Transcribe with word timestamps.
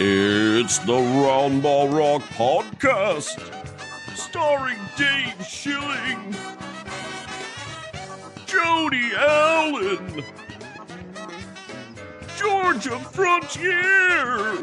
It's 0.00 0.78
the 0.78 0.92
Roundball 0.92 1.92
Rock 1.92 2.22
Podcast, 2.34 3.40
starring 4.14 4.78
Dave 4.96 5.44
Schilling, 5.44 6.36
Jody 8.46 9.10
Allen, 9.16 10.22
Georgia 12.36 12.96
Frontier, 13.10 14.54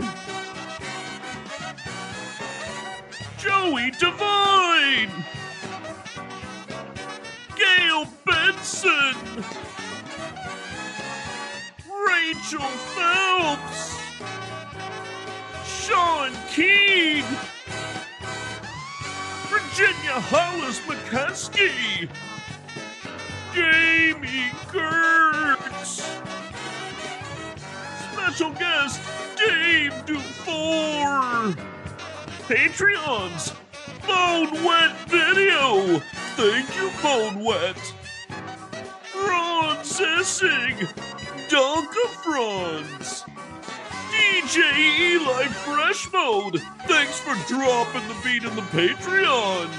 Joey 3.38 3.92
Devine, 4.00 5.12
Gail 7.58 8.08
Benson, 8.26 9.44
Rachel 12.08 12.70
Phelps. 12.96 13.85
Sean 15.88 16.32
Keane, 16.50 17.24
Virginia 19.52 20.20
Hollis 20.20 20.80
McCuskey, 20.80 22.10
Jamie 23.54 24.50
Gertz, 24.72 26.02
special 28.12 28.50
guest 28.54 29.00
Dave 29.38 29.94
Dufour, 30.08 31.54
Patreons, 32.48 33.56
Bone 34.08 34.64
Wet 34.64 34.98
Video, 35.08 36.00
thank 36.36 36.76
you 36.76 36.90
Bone 37.04 37.44
Wet, 37.44 37.94
Ron 39.16 39.78
Sissing, 39.84 40.78
Donka 41.48 42.08
Franz. 42.24 43.25
DJ 44.26 44.78
Eli 45.00 45.46
Fresh 45.48 46.12
Mode, 46.12 46.60
thanks 46.88 47.20
for 47.20 47.36
dropping 47.48 48.08
the 48.08 48.16
beat 48.24 48.44
in 48.44 48.56
the 48.56 48.62
Patreon. 48.64 49.70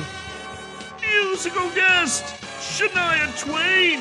Musical 1.01 1.69
guest, 1.71 2.23
Shania 2.61 3.37
Twain. 3.41 3.99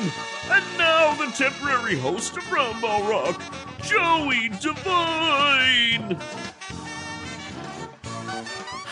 And 0.48 0.64
now 0.78 1.14
the 1.14 1.32
temporary 1.32 1.98
host 1.98 2.36
of 2.36 2.44
Roundball 2.44 3.08
Rock, 3.08 3.42
Joey 3.82 4.50
Devine. 4.60 6.16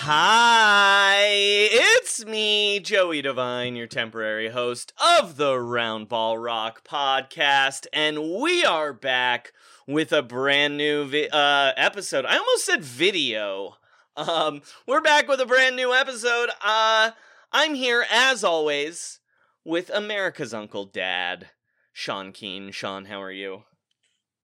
Hi, 0.06 1.16
it's 1.25 2.26
me, 2.26 2.81
Joey 2.81 3.22
Devine, 3.22 3.76
your 3.76 3.86
temporary 3.86 4.48
host 4.48 4.92
of 5.21 5.36
the 5.36 5.53
Roundball 5.53 6.44
Rock 6.44 6.86
podcast, 6.86 7.86
and 7.92 8.34
we 8.41 8.65
are 8.65 8.92
back 8.92 9.53
with 9.87 10.12
a 10.12 10.22
brand 10.22 10.77
new 10.77 11.06
vi- 11.06 11.28
uh, 11.28 11.72
episode. 11.77 12.25
I 12.25 12.37
almost 12.39 12.65
said 12.65 12.83
video. 12.83 13.77
Um, 14.17 14.62
we're 14.87 15.00
back 15.00 15.28
with 15.28 15.41
a 15.41 15.47
brand 15.47 15.77
new 15.77 15.93
episode. 15.93 16.50
Uh, 16.65 17.11
I'm 17.53 17.75
here 17.75 18.05
as 18.11 18.45
always 18.45 19.21
with 19.65 19.91
America's 19.91 20.55
Uncle 20.55 20.84
Dad, 20.87 21.49
Sean 21.93 22.33
Keane. 22.33 22.71
Sean, 22.71 23.06
how 23.06 23.21
are 23.22 23.33
you? 23.33 23.62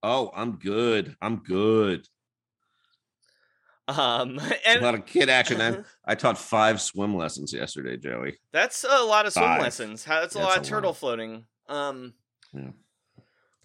Oh, 0.03 0.31
I'm 0.35 0.53
good. 0.59 1.17
I'm 1.21 1.37
good. 1.37 2.07
Um, 3.89 4.41
and- 4.67 4.81
A 4.81 4.85
lot 4.85 4.95
of 4.95 5.07
kid 5.07 5.29
action. 5.29 5.61
I, 5.61 5.79
I 6.05 6.15
taught 6.15 6.39
five 6.39 6.81
swim 6.81 7.17
lessons 7.17 7.53
yesterday, 7.53 7.97
Joey. 7.97 8.39
that's 8.53 8.85
a 8.89 9.03
lot 9.05 9.27
of 9.27 9.33
swim 9.33 9.45
Five. 9.45 9.61
lessons. 9.63 10.05
That's 10.05 10.35
a 10.35 10.39
That's 10.39 10.49
lot 10.49 10.59
of 10.59 10.63
turtle 10.65 10.91
lot. 10.91 10.97
floating. 10.99 11.45
Um, 11.69 12.15
Yeah. 12.53 12.71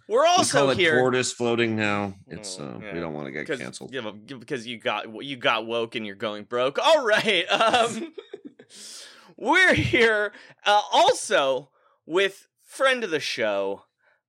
We're 0.07 0.23
we 0.23 0.27
also 0.29 0.69
it 0.69 0.77
here. 0.77 0.99
tortoise 0.99 1.31
floating 1.33 1.75
now. 1.75 2.13
It's 2.27 2.59
Oh, 2.59 2.65
uh, 2.65 2.79
yeah. 2.81 2.93
we 2.93 2.99
don't 2.99 3.13
want 3.13 3.27
to 3.27 3.31
get 3.31 3.47
canceled. 3.59 3.93
yeah, 3.93 4.09
because 4.11 4.65
you 4.67 4.77
got 4.79 5.23
you 5.23 5.35
got 5.37 5.65
woke 5.65 5.95
and 5.95 6.05
you're 6.05 6.15
going 6.15 6.43
broke. 6.43 6.77
All 6.79 7.05
right. 7.05 7.45
Um, 7.51 8.13
we're 9.37 9.73
here 9.73 10.31
uh, 10.65 10.81
also 10.91 11.69
with 12.05 12.47
friend 12.63 13.03
of 13.03 13.09
the 13.09 13.19
show 13.19 13.83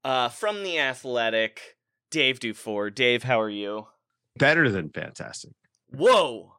uh, 0.05 0.29
from 0.29 0.63
the 0.63 0.79
Athletic, 0.79 1.77
Dave 2.11 2.39
Dufour. 2.41 2.91
Dave, 2.91 3.23
how 3.25 3.41
are 3.41 3.51
you? 3.51 3.89
better 4.39 4.69
than 4.71 4.91
fantastic. 4.91 5.53
Whoa, 5.89 6.53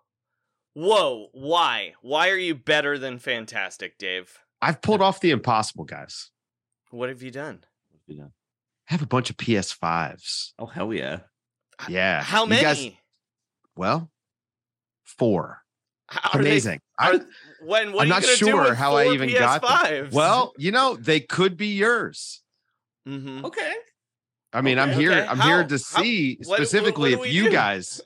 whoa! 0.74 1.28
Why? 1.34 1.94
Why 2.02 2.30
are 2.30 2.38
you 2.38 2.56
better 2.56 2.98
than 2.98 3.20
fantastic, 3.20 3.98
Dave? 4.00 4.40
I've 4.62 4.82
pulled 4.82 5.02
off 5.02 5.20
the 5.20 5.30
impossible, 5.32 5.84
guys. 5.86 6.32
What 6.90 7.10
have 7.10 7.22
you 7.22 7.30
done? 7.32 7.64
You 8.08 8.18
know. 8.18 8.32
I 8.90 8.94
have 8.94 9.02
a 9.02 9.08
bunch 9.08 9.30
of 9.30 9.38
PS5s. 9.38 10.52
Oh 10.60 10.66
hell 10.66 10.94
yeah! 10.94 11.20
Yeah. 11.90 12.22
How 12.24 12.44
You 12.44 12.50
many? 12.50 12.62
guys- 12.62 12.92
well, 13.76 14.10
four. 15.04 15.62
Are 16.34 16.42
they- 16.42 16.50
Amazing. 16.52 16.80
are- 17.00 17.14
I'm, 17.16 17.28
when 17.62 17.92
what 17.92 18.04
I'm 18.04 18.10
not 18.10 18.24
sure 18.24 18.74
how 18.74 18.96
I 18.96 19.06
four 19.06 19.14
even 19.14 19.34
got 19.34 19.62
them. 19.62 20.10
Well, 20.14 20.54
you 20.58 20.72
know, 20.72 20.96
they 20.96 21.20
could 21.20 21.58
be 21.58 21.68
yours. 21.76 22.42
Mhm. 23.08 23.44
Okay. 23.44 23.74
I 24.54 24.62
mean, 24.62 24.80
I'm 24.80 24.92
here. 24.94 25.12
okay. 25.12 25.28
I'm 25.28 25.38
How- 25.38 25.48
here 25.48 25.64
to 25.68 25.74
how- 25.76 26.02
see 26.02 26.36
what- 26.38 26.48
what- 26.48 26.58
specifically 26.58 27.16
what 27.16 27.24
do 27.26 27.30
if 27.30 27.36
you 27.36 27.44
do? 27.46 27.52
guys 27.52 28.00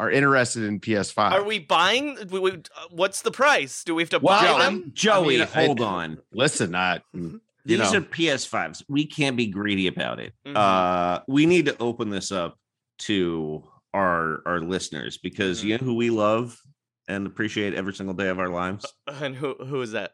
are 0.00 0.10
interested 0.10 0.64
in 0.64 0.80
PS5. 0.80 1.32
Are 1.32 1.44
we 1.44 1.60
buying? 1.60 2.18
We, 2.28 2.40
we, 2.40 2.52
uh, 2.52 2.58
what's 2.90 3.22
the 3.22 3.30
price? 3.30 3.84
Do 3.84 3.94
we 3.94 4.02
have 4.02 4.10
to 4.10 4.18
Well, 4.18 4.40
buy 4.40 4.46
Joey, 4.48 4.58
them? 4.62 4.90
Joey, 4.94 5.34
I 5.36 5.38
mean, 5.38 5.40
I- 5.54 5.64
hold 5.66 5.80
on. 5.96 6.18
Listen, 6.32 6.74
I, 6.74 6.98
Mm-hmm. 7.14 7.28
you 7.34 7.40
These 7.68 7.92
know. 7.92 7.98
are 7.98 8.00
PS5s. 8.02 8.82
We 8.88 9.06
can't 9.06 9.36
be 9.36 9.46
greedy 9.46 9.86
about 9.86 10.18
it. 10.20 10.32
Mhm. 10.46 10.56
Uh, 10.56 11.20
we 11.28 11.46
need 11.46 11.66
to 11.66 11.76
open 11.78 12.10
this 12.10 12.32
up 12.32 12.58
to 13.00 13.62
our 13.94 14.42
our 14.46 14.60
listeners 14.60 15.18
because 15.18 15.58
Mm-hmm. 15.60 15.68
you 15.68 15.78
know 15.78 15.84
who 15.84 15.94
we 15.94 16.10
love 16.10 16.60
and 17.08 17.26
appreciate 17.26 17.74
every 17.74 17.94
single 17.94 18.14
day 18.14 18.28
of 18.28 18.38
our 18.38 18.48
lives. 18.48 18.84
And 19.06 19.36
who 19.36 19.54
who 19.54 19.80
is 19.82 19.92
that? 19.92 20.12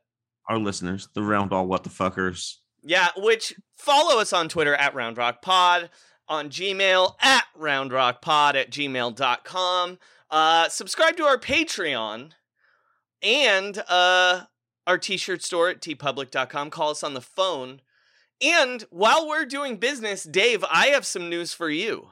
Our 0.48 0.58
listeners, 0.58 1.08
the 1.14 1.22
round 1.22 1.52
all 1.52 1.66
what 1.66 1.84
the 1.84 1.90
fuckers. 1.90 2.56
Yeah, 2.82 3.08
which 3.16 3.54
follow 3.78 4.20
us 4.20 4.32
on 4.34 4.48
Twitter 4.50 4.74
at 4.74 4.94
Round 4.94 5.16
Rock 5.16 5.40
Pod, 5.40 5.88
on 6.28 6.50
Gmail 6.50 7.14
at 7.22 7.44
roundrockpod 7.58 8.54
at 8.54 8.70
gmail.com. 8.70 9.98
Uh, 10.30 10.68
subscribe 10.68 11.16
to 11.16 11.24
our 11.24 11.38
Patreon 11.38 12.32
and 13.22 13.82
uh, 13.88 14.42
our 14.86 14.98
t-shirt 14.98 15.42
store 15.42 15.68
at 15.70 15.80
tpublic.com. 15.80 16.70
Call 16.70 16.90
us 16.90 17.02
on 17.02 17.14
the 17.14 17.20
phone. 17.20 17.80
And 18.42 18.84
while 18.90 19.26
we're 19.26 19.44
doing 19.46 19.76
business, 19.76 20.24
Dave, 20.24 20.64
I 20.70 20.88
have 20.88 21.06
some 21.06 21.30
news 21.30 21.52
for 21.54 21.70
you. 21.70 22.08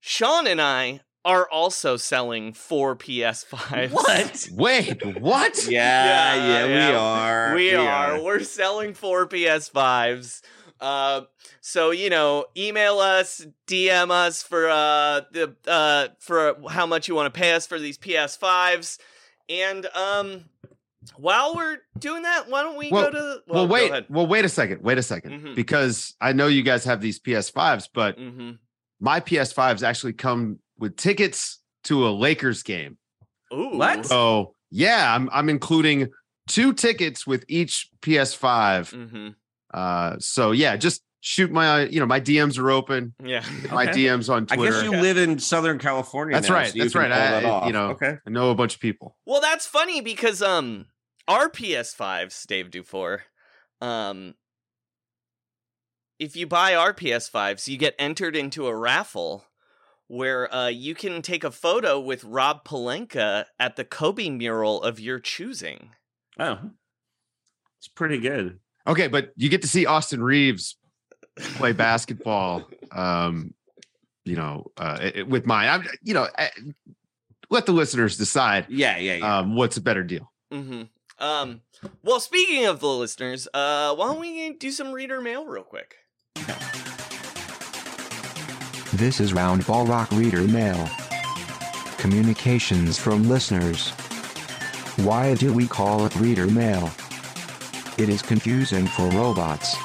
Sean 0.00 0.46
and 0.46 0.60
I 0.60 1.00
are 1.24 1.48
also 1.48 1.96
selling 1.96 2.52
four 2.52 2.94
PS5s. 2.94 3.90
What? 3.90 4.48
Wait, 4.52 5.20
what? 5.20 5.66
Yeah, 5.68 6.34
Yeah, 6.34 6.46
yeah, 6.46 6.66
yeah. 6.66 6.88
we 6.90 6.94
are. 6.94 7.54
We, 7.54 7.74
are. 7.74 8.22
We're 8.22 8.42
selling 8.42 8.92
four 8.94 9.26
PS5s. 9.26 10.42
Uh, 10.80 11.22
so 11.62 11.92
you 11.92 12.10
know, 12.10 12.44
email 12.56 12.98
us, 12.98 13.46
DM 13.66 14.10
us 14.10 14.42
for 14.42 14.68
uh 14.68 15.22
the 15.32 15.54
uh 15.66 16.08
for 16.18 16.56
how 16.68 16.84
much 16.84 17.08
you 17.08 17.14
want 17.14 17.32
to 17.32 17.38
pay 17.38 17.54
us 17.54 17.66
for 17.66 17.78
these 17.78 17.96
PS5s, 17.96 18.98
and 19.48 19.86
um, 19.94 20.44
while 21.16 21.54
we're 21.54 21.78
doing 21.98 22.22
that, 22.22 22.48
why 22.48 22.62
don't 22.62 22.76
we 22.76 22.90
Well- 22.90 23.10
go 23.10 23.10
to? 23.10 23.42
Well, 23.46 23.66
go 23.66 23.72
wait. 23.72 24.10
Well, 24.10 24.26
wait 24.26 24.44
a 24.44 24.48
second. 24.48 24.82
Wait 24.82 24.98
a 24.98 25.02
2nd 25.02 25.30
Mhm. 25.42 25.54
because 25.54 26.14
I 26.20 26.32
know 26.32 26.46
you 26.46 26.62
guys 26.62 26.84
have 26.84 27.00
these 27.00 27.18
PS5s, 27.18 27.88
but 27.92 28.18
Mm-hmm. 28.18 28.52
my 29.00 29.20
PS5s 29.20 29.82
actually 29.82 30.12
come 30.14 30.58
with 30.78 30.96
tickets 30.96 31.60
to 31.84 32.06
a 32.06 32.10
Lakers 32.10 32.62
game. 32.62 32.98
Ooh, 33.52 33.76
What? 33.76 34.06
So 34.06 34.54
yeah, 34.70 35.14
I'm 35.14 35.28
I'm 35.32 35.48
including 35.48 36.08
two 36.48 36.72
tickets 36.72 37.26
with 37.26 37.44
each 37.48 37.88
PS5. 38.02 38.90
Mm-hmm. 38.92 39.28
Uh, 39.72 40.16
so 40.18 40.50
yeah, 40.52 40.76
just 40.76 41.02
shoot 41.20 41.50
my 41.50 41.84
you 41.86 42.00
know 42.00 42.06
my 42.06 42.20
DMs 42.20 42.58
are 42.58 42.70
open. 42.70 43.14
Yeah. 43.22 43.44
My 43.70 43.84
Okay. 43.84 44.06
DMs 44.06 44.28
on 44.32 44.46
Twitter. 44.46 44.62
I 44.78 44.82
guess 44.82 44.82
you 44.84 44.90
live 45.00 45.16
in 45.16 45.38
Southern 45.38 45.78
California. 45.78 46.34
That's 46.34 46.48
now, 46.48 46.54
right, 46.54 46.72
so 46.72 46.78
that's 46.78 46.94
right. 46.94 47.10
I- 47.12 47.40
that 47.40 47.66
you 47.66 47.72
know, 47.72 47.90
okay. 47.90 48.16
I 48.26 48.30
know 48.30 48.50
a 48.50 48.54
bunch 48.54 48.74
of 48.74 48.80
people. 48.80 49.16
Well, 49.26 49.40
that's 49.40 49.66
funny 49.66 50.00
because 50.00 50.42
um 50.42 50.86
our 51.28 51.48
PS5s, 51.48 52.46
Dave 52.46 52.70
Dufour, 52.70 53.22
um 53.80 54.34
if 56.18 56.36
you 56.36 56.46
buy 56.46 56.74
our 56.74 56.94
PS5s, 56.94 57.66
you 57.66 57.76
get 57.76 57.94
entered 57.98 58.36
into 58.36 58.66
a 58.66 58.76
raffle 58.76 59.44
where 60.06 60.52
uh 60.54 60.68
you 60.68 60.94
can 60.94 61.22
take 61.22 61.44
a 61.44 61.50
photo 61.50 61.98
with 62.00 62.24
Rob 62.24 62.64
Pelinka 62.64 63.46
at 63.58 63.76
the 63.76 63.84
Kobe 63.84 64.28
mural 64.28 64.82
of 64.82 65.00
your 65.00 65.18
choosing. 65.18 65.90
Oh, 66.38 66.58
it's 67.78 67.88
pretty 67.88 68.18
good. 68.18 68.58
Okay, 68.86 69.08
but 69.08 69.30
you 69.36 69.48
get 69.48 69.62
to 69.62 69.68
see 69.68 69.86
Austin 69.86 70.22
Reaves 70.22 70.76
play 71.56 71.72
basketball. 71.72 72.68
Um, 72.92 73.54
you 74.24 74.36
know, 74.36 74.70
uh, 74.76 74.98
it- 75.02 75.16
it- 75.16 75.28
with 75.28 75.46
mine. 75.46 75.68
I'm, 75.68 75.88
you 76.02 76.14
know, 76.14 76.28
I- 76.38 76.50
let 77.50 77.66
the 77.66 77.72
listeners 77.72 78.16
decide. 78.16 78.66
Yeah, 78.68 78.96
yeah, 78.98 79.16
yeah. 79.16 79.38
Um, 79.38 79.54
what's 79.56 79.76
a 79.76 79.80
better 79.82 80.02
deal? 80.02 80.32
Mm-hmm. 80.52 80.82
Um 81.18 81.62
well, 82.02 82.20
speaking 82.20 82.66
of 82.66 82.80
the 82.80 82.88
listeners, 82.88 83.46
uh 83.54 83.94
why 83.94 84.06
don't 84.08 84.20
we 84.20 84.52
do 84.54 84.70
some 84.70 84.92
reader 84.92 85.20
mail 85.20 85.46
real 85.46 85.64
quick? 85.64 85.96
This 88.94 89.18
is 89.18 89.32
Roundball 89.32 89.88
Rock 89.88 90.10
Reader 90.12 90.42
Mail. 90.42 90.88
Communications 91.98 92.98
from 92.98 93.28
listeners. 93.28 93.90
Why 95.04 95.34
do 95.34 95.52
we 95.52 95.66
call 95.66 96.06
it 96.06 96.14
Reader 96.16 96.46
Mail? 96.46 96.90
It 97.98 98.08
is 98.08 98.22
confusing 98.22 98.86
for 98.86 99.08
robots. 99.10 99.76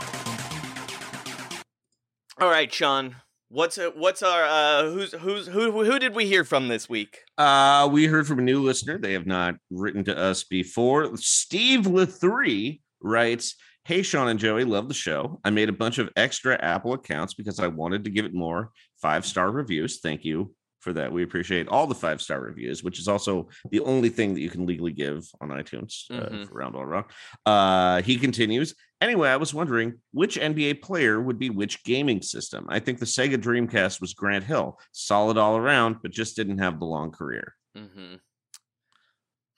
All 2.40 2.50
right, 2.50 2.72
Sean. 2.72 3.16
What's 3.51 3.80
what's 3.96 4.22
our 4.22 4.44
uh 4.44 4.92
who's 4.92 5.13
who's 5.13 5.48
who 5.48 5.84
who 5.84 5.98
did 5.98 6.13
we 6.13 6.28
hear 6.28 6.44
from 6.44 6.68
this 6.68 6.88
week? 6.88 7.22
Uh, 7.36 7.90
we 7.92 8.06
heard 8.06 8.28
from 8.28 8.38
a 8.38 8.44
new 8.44 8.62
listener. 8.62 9.00
They 9.00 9.13
have 9.13 9.25
not 9.25 9.56
written 9.72 10.04
to 10.04 10.16
us 10.16 10.44
before. 10.44 11.18
Steve 11.18 11.88
Lethree 11.88 12.81
writes, 13.01 13.56
Hey, 13.86 14.04
Sean 14.04 14.28
and 14.28 14.40
Joey, 14.40 14.66
love 14.66 14.88
the 14.88 14.94
show. 14.94 15.40
I 15.44 15.50
made 15.50 15.68
a 15.68 15.74
bunch 15.74 15.98
of 15.98 16.12
extra 16.16 16.63
Apple 16.63 16.94
accounts 16.94 17.34
because 17.34 17.60
I 17.60 17.66
wanted 17.66 18.04
to 18.04 18.12
give 18.12 18.25
it 18.25 18.36
more 18.36 18.69
five 19.01 19.25
star 19.25 19.50
reviews. 19.50 20.00
Thank 20.00 20.24
you 20.25 20.54
for 20.80 20.94
that. 20.94 21.12
We 21.12 21.24
appreciate 21.24 21.68
all 21.68 21.88
the 21.88 21.96
five 21.96 22.22
star 22.22 22.40
reviews, 22.42 22.84
which 22.84 23.00
is 23.00 23.08
also 23.08 23.50
the 23.72 23.81
only 23.81 24.10
thing 24.10 24.34
that 24.34 24.40
you 24.42 24.50
can 24.50 24.66
legally 24.66 24.94
give 24.94 25.28
on 25.42 25.50
iTunes 25.50 26.06
uh, 26.10 26.30
Mhm. 26.30 26.48
for 26.48 26.54
Round 26.56 26.76
All 26.76 26.86
Rock. 26.86 27.12
Uh, 27.46 28.02
he 28.02 28.18
continues, 28.18 28.76
Anyway, 29.02 29.30
I 29.30 29.38
was 29.38 29.54
wondering 29.54 29.94
which 30.12 30.38
NBA 30.38 30.81
player 30.81 31.22
would 31.22 31.40
be 31.40 31.50
which 31.50 31.84
gaming 31.86 32.22
system. 32.22 32.66
I 32.68 32.80
think 32.80 33.00
the 33.00 33.06
Sega 33.06 33.38
Dreamcast 33.38 34.02
was 34.02 34.14
Grant 34.14 34.44
Hill, 34.44 34.78
solid 34.92 35.38
all 35.38 35.56
around, 35.56 35.98
but 36.02 36.12
just 36.12 36.36
didn't 36.36 36.58
have 36.58 36.80
the 36.80 36.86
long 36.86 37.12
career. 37.12 37.56
Mm-hmm. 37.78 38.16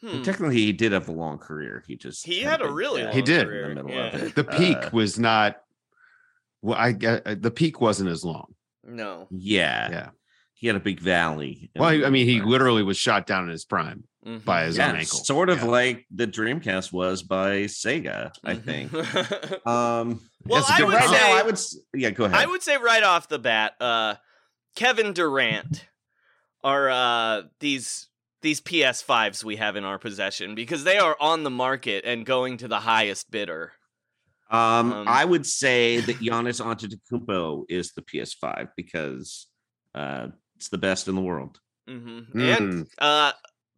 Hmm. 0.08 0.22
Technically, 0.24 0.56
he 0.56 0.74
did 0.74 0.92
have 0.92 1.10
a 1.10 1.12
long 1.12 1.38
career. 1.38 1.84
He 1.88 1.96
just 1.96 2.26
He 2.26 2.42
had 2.42 2.62
a 2.62 2.72
really 2.72 3.02
gap 3.04 3.14
He 3.14 3.20
long 3.22 3.26
did. 3.26 3.48
in 3.50 3.76
the 3.76 3.84
middle 3.84 3.90
yeah. 3.92 4.16
of 4.16 4.24
it. 4.24 4.36
The 4.36 4.44
peak 4.44 4.78
Uh, 4.78 4.90
was 4.94 5.20
not. 5.20 5.58
Well, 6.64 6.78
I 6.78 6.92
get 6.92 7.26
uh, 7.26 7.36
the 7.40 7.52
peak 7.52 7.82
wasn't 7.82 8.10
as 8.10 8.24
long. 8.24 8.54
No. 8.84 9.28
yeah, 9.32 9.90
Yeah. 9.92 10.10
He 10.62 10.68
had 10.68 10.76
a 10.76 10.80
big 10.80 11.00
valley. 11.00 11.72
Well, 11.76 12.06
I 12.06 12.12
mean, 12.12 12.28
he 12.28 12.36
middle 12.36 12.52
literally 12.52 12.84
was 12.84 12.96
shot 12.96 13.26
down 13.26 13.46
in 13.46 13.50
his 13.50 13.66
prime 13.66 14.04
Mhm. 14.24 14.46
by 14.46 14.66
his 14.66 14.78
yeah, 14.78 14.90
own 14.92 14.98
ankle. 14.98 15.18
sort 15.18 15.50
of 15.50 15.58
Yeah. 15.58 15.66
like 15.66 16.06
the 16.12 16.28
Dreamcast 16.28 16.94
was 16.94 17.24
by 17.24 17.64
Sega. 17.64 18.32
I 18.44 18.54
Mhm. 18.54 18.64
think. 18.64 18.92
Um, 19.68 20.22
well, 20.46 20.60
That's 20.62 20.70
a 20.70 20.74
I 20.74 20.78
good 20.78 20.86
would 20.88 20.94
right 20.96 21.10
say 21.10 21.16
now, 21.32 21.38
I 21.38 21.42
would. 21.44 21.54
s- 21.56 21.78
Yeah, 21.96 22.12
go 22.12 22.26
ahead. 22.26 22.38
I 22.40 22.46
would 22.46 22.62
say 22.62 22.78
right 22.78 23.02
off 23.02 23.28
the 23.28 23.40
bat, 23.40 23.74
uh, 23.82 24.16
Kevin 24.76 25.14
Durant 25.14 25.88
are 26.64 26.90
uh, 26.92 27.42
these 27.60 28.08
these 28.44 28.62
PS5s 28.62 29.44
we 29.44 29.56
have 29.56 29.76
in 29.76 29.84
our 29.84 29.98
possession 29.98 30.54
because 30.54 30.84
they 30.84 30.98
are 31.00 31.16
on 31.20 31.42
the 31.44 31.50
market 31.50 32.06
and 32.06 32.24
going 32.26 32.58
to 32.58 32.68
the 32.68 32.82
highest 32.82 33.32
bidder. 33.32 33.74
Um, 34.52 34.94
Um, 34.94 35.08
I 35.08 35.26
would 35.26 35.46
say 35.48 36.00
that 36.02 36.18
Giannis 36.20 36.60
Antetokounmpo 36.62 37.66
is 37.70 37.94
the 37.94 38.02
PS5 38.04 38.70
because 38.78 39.48
uh, 39.96 40.28
it's 40.62 40.70
the 40.70 40.78
best 40.78 41.08
in 41.08 41.16
the 41.16 41.22
world. 41.22 41.60
hmm 41.88 42.20
Mm. 42.36 42.58
And 42.58 42.88
uh, 43.00 43.32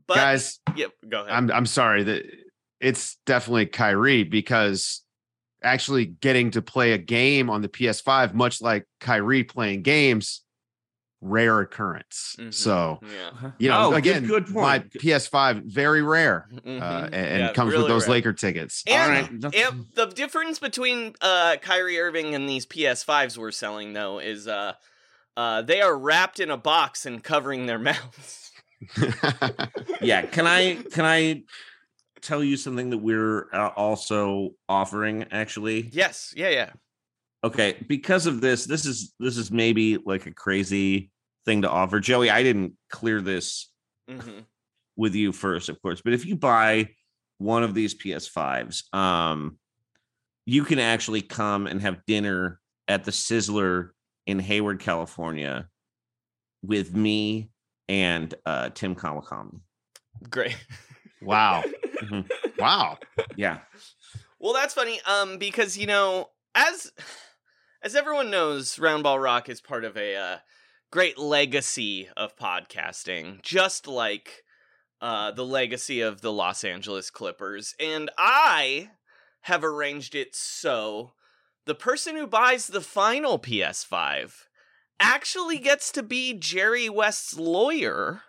but 0.06 0.16
Guys, 0.16 0.60
yep, 0.76 0.92
go 1.08 1.22
ahead. 1.22 1.32
I'm 1.34 1.50
I'm 1.50 1.66
sorry 1.66 2.04
that 2.04 2.24
it's 2.82 3.16
definitely 3.26 3.68
Kyrie 3.68 4.24
because 4.26 5.02
actually 5.64 6.06
getting 6.08 6.52
to 6.52 6.62
play 6.62 6.92
a 6.92 6.98
game 6.98 7.50
on 7.50 7.62
the 7.62 7.70
PS5, 7.70 8.34
much 8.34 8.62
like 8.62 8.86
Kyrie 9.00 9.46
playing 9.46 9.82
games, 9.84 10.44
rare 11.22 11.62
occurrence. 11.62 12.36
Mhm. 12.38 12.54
So 12.54 13.00
yeah. 13.02 13.52
you 13.60 13.70
know, 13.70 13.86
Oh, 13.86 13.90
good- 13.92 13.98
again, 14.00 14.26
good 14.28 14.50
my 14.50 14.80
point. 14.80 14.92
PS5 15.00 15.62
very 15.64 16.02
rare, 16.02 16.50
uh, 16.54 16.60
Mhm. 16.70 17.06
and, 17.06 17.16
and 17.16 17.40
Yeah, 17.40 17.54
comes 17.54 17.72
really 17.72 17.84
with 17.84 17.92
those 17.94 18.04
rare. 18.08 18.12
Laker 18.18 18.34
tickets. 18.34 18.84
And 18.88 19.02
All 19.02 19.10
right. 19.50 19.56
if 19.56 19.74
the 19.96 20.08
difference 20.08 20.60
between 20.60 21.16
uh, 21.22 21.56
Kyrie 21.62 21.98
Irving 21.98 22.36
and 22.36 22.50
these 22.50 22.66
PS5s 22.66 23.38
we're 23.38 23.52
selling, 23.52 23.94
though, 23.94 24.20
is 24.20 24.50
uh, 24.50 24.74
uh, 25.38 25.62
they 25.62 25.82
are 25.82 25.98
wrapped 25.98 26.40
in 26.40 26.50
a 26.52 26.58
box 26.58 27.06
and 27.06 27.24
covering 27.24 27.66
their 27.66 27.80
mouths. 27.90 28.52
yeah 30.02 30.24
can 30.24 30.46
i 30.46 30.76
can 30.92 31.06
i 31.06 31.42
tell 32.22 32.44
you 32.44 32.58
something 32.58 32.90
that 32.90 32.98
we're 32.98 33.48
uh, 33.54 33.70
also 33.76 34.50
offering 34.68 35.26
actually 35.32 35.90
Yes, 35.94 36.34
yeah, 36.36 36.50
yeah. 36.50 36.72
okay 37.46 37.78
because 37.88 38.26
of 38.26 38.42
this 38.42 38.66
this 38.66 38.86
is 38.86 39.14
this 39.20 39.38
is 39.38 39.52
maybe 39.52 39.98
like 40.06 40.26
a 40.26 40.32
crazy 40.34 41.12
thing 41.46 41.62
to 41.62 41.70
offer 41.70 42.02
joey 42.02 42.30
i 42.30 42.44
didn't 42.44 42.74
clear 42.90 43.22
this 43.22 43.72
hmm 44.10 44.40
with 44.98 45.16
you 45.16 45.32
first 45.32 45.70
of 45.70 45.82
course 45.82 46.02
but 46.04 46.12
if 46.14 46.26
you 46.26 46.36
buy 46.36 46.90
one 47.38 47.64
of 47.64 47.74
these 47.74 47.96
ps5s 47.96 48.94
um 48.94 49.58
you 50.46 50.66
can 50.66 50.78
actually 50.80 51.22
come 51.22 51.68
and 51.68 51.82
have 51.82 52.06
dinner 52.06 52.60
at 52.90 53.06
the 53.06 53.12
sizzler 53.12 53.90
in 54.26 54.40
hayward 54.40 54.80
california 54.80 55.68
with 56.64 56.96
me 56.96 57.50
and 57.90 58.34
uh 58.46 58.70
tim 58.70 58.96
kawakami 58.96 59.60
Great. 60.30 60.58
wow, 61.22 61.64
Mhm. 62.04 62.30
wow. 62.60 62.98
yeah 63.36 63.60
Well, 64.40 64.54
that's 64.54 64.74
funny. 64.74 65.00
Um, 65.06 65.38
because 65.38 65.78
you 65.78 65.88
know, 65.88 66.30
as 66.56 66.92
as 67.82 67.96
everyone 67.96 68.30
knows, 68.30 68.76
Roundball 68.78 69.22
Rock 69.22 69.50
is 69.50 69.60
part 69.62 69.84
of 69.86 69.98
a 69.98 70.16
uh, 70.16 70.38
great 70.92 71.18
legacy 71.18 72.08
of 72.16 72.36
podcasting, 72.38 73.42
just 73.42 73.88
like 73.88 74.44
uh, 75.02 75.32
the 75.32 75.46
legacy 75.46 76.02
of 76.02 76.22
the 76.22 76.32
Los 76.32 76.64
Angeles 76.64 77.10
Clippers. 77.10 77.76
And 77.80 78.10
I 78.18 78.92
have 79.42 79.64
arranged 79.64 80.16
it 80.16 80.36
so 80.36 81.14
the 81.66 81.76
person 81.76 82.16
who 82.16 82.28
buys 82.28 82.68
the 82.68 82.82
final 82.82 83.40
PS5 83.40 84.34
actually 85.00 85.58
gets 85.60 85.92
to 85.94 86.04
be 86.04 86.34
Jerry 86.34 86.90
West's 86.90 87.38
lawyer 87.38 88.22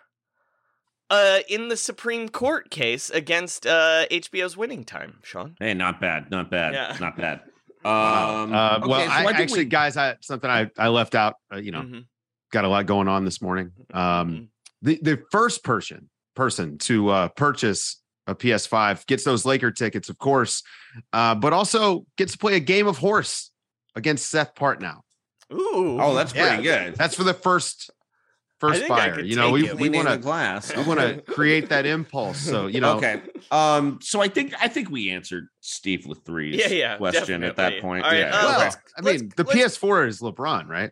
uh, 1.09 1.39
in 1.47 1.67
the 1.69 1.77
Supreme 1.77 2.29
Court 2.29 2.69
case 2.71 3.09
against 3.09 3.67
uh, 3.67 4.05
HBO's 4.09 4.57
Winning 4.57 4.83
Time, 4.83 5.19
Sean. 5.23 5.55
Hey, 5.59 5.73
not 5.73 6.01
bad, 6.01 6.31
not 6.31 6.49
bad, 6.49 6.73
Yeah. 6.73 6.97
not 6.99 7.17
bad. 7.17 7.41
Um, 7.85 8.51
Uh, 8.51 8.79
well, 8.87 9.05
so 9.05 9.11
I, 9.11 9.31
actually, 9.31 9.59
we- 9.59 9.65
guys, 9.65 9.95
I 9.95 10.15
something 10.21 10.49
I 10.49 10.71
I 10.75 10.87
left 10.87 11.13
out. 11.13 11.35
Uh, 11.53 11.57
you 11.57 11.69
know, 11.69 11.81
Mhm. 11.83 12.05
got 12.51 12.65
a 12.65 12.67
lot 12.67 12.87
going 12.87 13.07
on 13.07 13.25
this 13.25 13.43
morning. 13.43 13.73
Um, 13.93 14.01
Mhm. 14.01 14.47
the 14.81 14.99
the 15.03 15.23
first 15.29 15.63
person 15.63 16.09
person 16.35 16.79
to 16.79 17.09
uh, 17.09 17.27
purchase 17.27 18.01
a 18.27 18.35
PS5 18.35 19.05
gets 19.07 19.23
those 19.23 19.45
Laker 19.45 19.71
tickets, 19.71 20.09
of 20.09 20.17
course, 20.17 20.63
uh, 21.13 21.35
but 21.35 21.53
also 21.53 22.05
gets 22.17 22.31
to 22.33 22.37
play 22.37 22.55
a 22.55 22.59
game 22.59 22.87
of 22.87 22.97
horse 22.97 23.51
against 23.95 24.29
Seth 24.29 24.55
Partnow. 24.55 25.01
Ooh. 25.53 25.99
Oh, 26.01 26.15
that's 26.15 26.33
Yeah. 26.33 26.47
pretty 26.47 26.63
good. 26.63 26.95
That's 26.95 27.15
for 27.15 27.23
the 27.23 27.33
first 27.33 27.91
first 28.59 28.87
buyer. 28.87 29.19
You 29.19 29.35
know, 29.35 29.51
we, 29.51 29.67
it. 29.67 29.75
we 29.77 29.89
want 29.89 30.07
the 30.07 30.15
to 30.15 30.21
glass. 30.21 30.75
we 30.75 30.81
want 30.83 30.99
to 30.99 31.21
create 31.33 31.69
that 31.69 31.85
impulse. 31.85 32.39
So 32.39 32.67
you 32.67 32.79
know, 32.81 32.97
okay. 32.97 33.21
Um. 33.51 33.99
So 34.01 34.21
I 34.21 34.27
think 34.27 34.53
I 34.59 34.67
think 34.69 34.89
we 34.89 35.11
answered 35.11 35.47
Steve 35.61 36.07
with 36.07 36.21
three's 36.25 36.55
Yeah, 36.55 36.67
yeah, 36.69 36.97
question 36.97 37.43
at 37.43 37.57
that 37.57 37.79
point. 37.81 38.05
All 38.05 38.11
right, 38.11 38.19
yeah. 38.21 38.35
uh, 38.35 38.45
well, 38.47 38.59
let's- 38.59 38.77
I 38.97 39.01
mean, 39.01 39.31
the 39.35 39.43
PS4 39.45 40.07
is 40.07 40.21
LeBron, 40.21 40.67
right? 40.67 40.91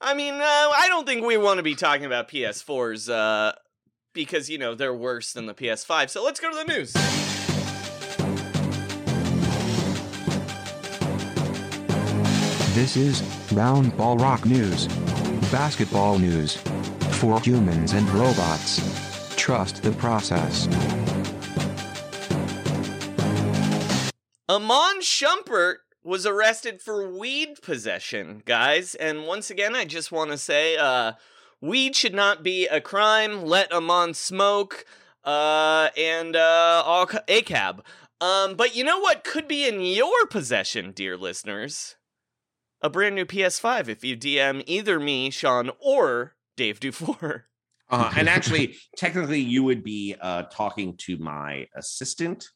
I 0.00 0.14
mean, 0.14 0.32
uh, 0.34 0.38
I 0.40 0.86
don't 0.88 1.04
think 1.06 1.26
we 1.26 1.36
want 1.36 1.58
to 1.58 1.62
be 1.62 1.74
talking 1.74 2.06
about 2.06 2.28
PS4s 2.30 3.10
uh, 3.12 3.52
because, 4.12 4.50
you 4.50 4.58
know, 4.58 4.74
they're 4.74 4.94
worse 4.94 5.32
than 5.32 5.46
the 5.46 5.54
PS5. 5.54 6.10
So 6.10 6.24
let's 6.24 6.40
go 6.40 6.50
to 6.50 6.56
the 6.56 6.64
news. 6.64 6.92
This 12.74 12.96
is 12.96 13.22
Round 13.52 13.96
Ball 13.96 14.16
Rock 14.16 14.46
News. 14.46 14.86
Basketball 15.50 16.18
news. 16.18 16.56
For 17.18 17.40
humans 17.40 17.92
and 17.92 18.08
robots. 18.10 19.34
Trust 19.36 19.82
the 19.82 19.92
process. 19.92 20.66
Iman 24.48 25.00
Shumpert 25.00 25.76
was 26.02 26.26
arrested 26.26 26.80
for 26.80 27.08
weed 27.08 27.60
possession, 27.62 28.42
guys. 28.46 28.94
And 28.94 29.26
once 29.26 29.50
again, 29.50 29.76
I 29.76 29.84
just 29.84 30.10
want 30.10 30.30
to 30.30 30.38
say 30.38 30.76
uh, 30.76 31.12
weed 31.60 31.94
should 31.96 32.14
not 32.14 32.42
be 32.42 32.66
a 32.66 32.80
crime. 32.80 33.44
Let 33.44 33.72
Iman 33.72 34.14
smoke 34.14 34.84
uh, 35.24 35.88
and 35.96 36.36
uh, 36.36 36.82
all 36.84 37.06
ca- 37.06 37.22
ACAB. 37.28 37.80
Um, 38.20 38.54
but 38.54 38.76
you 38.76 38.84
know 38.84 38.98
what 38.98 39.24
could 39.24 39.48
be 39.48 39.66
in 39.66 39.80
your 39.80 40.26
possession, 40.26 40.92
dear 40.92 41.16
listeners? 41.16 41.96
A 42.82 42.90
brand 42.90 43.14
new 43.14 43.24
PS5 43.26 43.88
if 43.88 44.04
you 44.04 44.16
DM 44.16 44.62
either 44.66 44.98
me, 45.00 45.30
Sean, 45.30 45.70
or 45.80 46.34
Dave 46.56 46.80
Dufour. 46.80 47.46
Uh, 47.92 48.12
and 48.16 48.28
actually, 48.28 48.76
technically, 48.96 49.40
you 49.40 49.64
would 49.64 49.82
be 49.82 50.14
uh, 50.20 50.42
talking 50.44 50.96
to 50.96 51.18
my 51.18 51.66
assistant. 51.74 52.46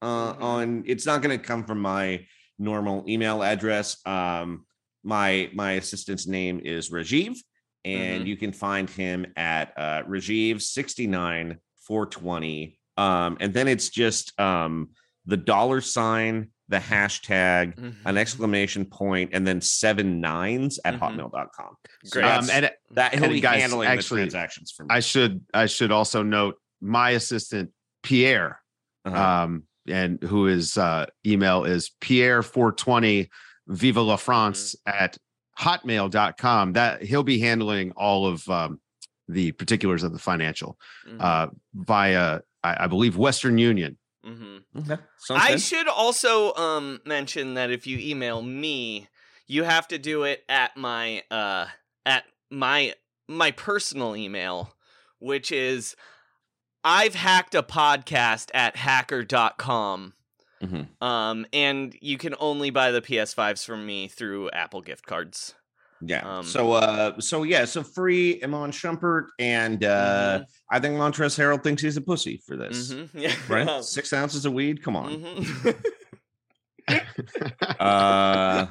Uh, 0.00 0.32
Mhm. 0.34 0.40
On 0.42 0.82
it's 0.86 1.04
not 1.04 1.20
going 1.22 1.36
to 1.38 1.44
come 1.44 1.64
from 1.64 1.80
my 1.80 2.24
normal 2.58 3.04
email 3.08 3.42
address. 3.42 3.98
Um, 4.06 4.64
my 5.04 5.50
my 5.52 5.72
assistant's 5.72 6.26
name 6.26 6.60
is 6.64 6.90
Rajiv, 6.90 7.36
and 7.84 8.24
Mhm. 8.24 8.26
you 8.26 8.36
can 8.36 8.52
find 8.52 8.88
him 8.90 9.26
at 9.36 9.72
uh, 9.76 10.02
Rajiv 10.04 10.60
sixty 10.62 11.06
nine 11.06 11.58
four 11.86 12.06
twenty. 12.06 12.78
Um, 12.96 13.36
and 13.40 13.54
then 13.54 13.68
it's 13.68 13.88
just 13.90 14.38
um, 14.40 14.90
the 15.24 15.36
dollar 15.36 15.80
sign, 15.80 16.48
the 16.68 16.78
hashtag, 16.78 17.94
an 18.04 18.16
exclamation 18.18 18.84
point, 18.84 19.30
and 19.32 19.46
then 19.46 19.60
seven 19.60 20.20
nines 20.20 20.80
at 20.84 20.94
Mhm. 20.94 20.98
hotmail.com. 21.00 21.76
So 22.04 22.10
Great. 22.20 22.24
Um, 22.24 22.50
and 22.50 22.70
that 22.92 23.14
he'll 23.14 23.24
and 23.24 23.32
be 23.32 23.40
guys, 23.40 23.60
handling 23.60 23.88
actually, 23.88 24.22
the 24.22 24.30
transactions 24.30 24.72
for 24.72 24.82
me. 24.84 24.88
I 24.90 25.00
should 25.00 25.44
I 25.54 25.66
should 25.66 25.92
also 25.92 26.22
note 26.22 26.56
my 26.80 27.10
assistant 27.10 27.70
Pierre, 28.02 28.60
Uh-huh. 29.04 29.16
um, 29.44 29.62
and 29.88 30.22
who 30.22 30.44
his 30.44 30.76
uh, 30.76 31.06
email 31.26 31.64
is 31.64 31.90
Pierre420 32.02 33.28
Viva 33.68 34.00
la 34.02 34.16
France 34.16 34.74
at 34.86 35.18
hotmail.com. 35.58 36.72
That 36.74 37.02
he'll 37.02 37.22
be 37.22 37.38
handling 37.40 37.92
all 37.96 38.26
of 38.26 38.48
um, 38.48 38.80
the 39.28 39.52
particulars 39.52 40.02
of 40.02 40.12
the 40.12 40.18
financial 40.18 40.78
Mhm. 41.06 41.20
uh, 41.20 41.48
via 41.74 42.40
I, 42.64 42.84
I 42.84 42.86
believe 42.86 43.16
Western 43.16 43.58
Union. 43.58 43.98
Mhm. 44.24 44.62
Okay. 44.76 44.96
I 45.30 45.52
good. 45.52 45.60
should 45.62 45.88
also 45.88 46.52
um 46.54 47.00
mention 47.04 47.54
that 47.54 47.70
if 47.70 47.86
you 47.86 47.98
email 47.98 48.42
me, 48.42 49.08
you 49.46 49.62
have 49.64 49.86
to 49.88 49.98
do 49.98 50.24
it 50.24 50.44
at 50.48 50.76
my 50.76 51.22
uh 51.30 51.66
at 52.04 52.24
my 52.50 52.94
my 53.28 53.50
personal 53.52 54.16
email, 54.16 54.74
which 55.18 55.52
is 55.52 55.94
I've 56.84 57.14
hacked 57.14 57.54
a 57.54 57.62
podcast 57.62 58.50
at 58.54 58.76
hacker.com. 58.76 60.14
Mhm. 60.62 60.88
Um 61.02 61.46
and 61.52 61.96
you 62.00 62.18
can 62.18 62.34
only 62.40 62.70
buy 62.70 62.90
the 62.90 63.00
PS5s 63.00 63.64
from 63.64 63.86
me 63.86 64.08
through 64.08 64.50
Apple 64.50 64.80
gift 64.80 65.06
cards. 65.06 65.54
Yeah. 66.00 66.38
Um, 66.38 66.44
so 66.44 66.72
uh 66.72 67.20
so 67.20 67.42
yeah, 67.42 67.64
so 67.64 67.82
free 67.82 68.40
Iman 68.42 68.70
Shumpert 68.70 69.26
and 69.38 69.84
uh 69.84 70.44
I 70.70 70.78
think 70.80 70.94
Montrezl 70.96 71.38
Harrell 71.38 71.62
thinks 71.62 71.82
he's 71.82 71.96
a 71.96 72.00
pussy 72.00 72.40
for 72.46 72.56
this. 72.56 72.92
Mhm. 72.92 73.08
Yeah. 73.14 73.34
Right? 73.48 73.84
Six 73.84 74.12
ounces 74.12 74.44
of 74.46 74.52
weed. 74.52 74.82
Come 74.82 74.96
on. 74.96 75.20
Mhm. 75.22 75.74
Uh 77.78 78.66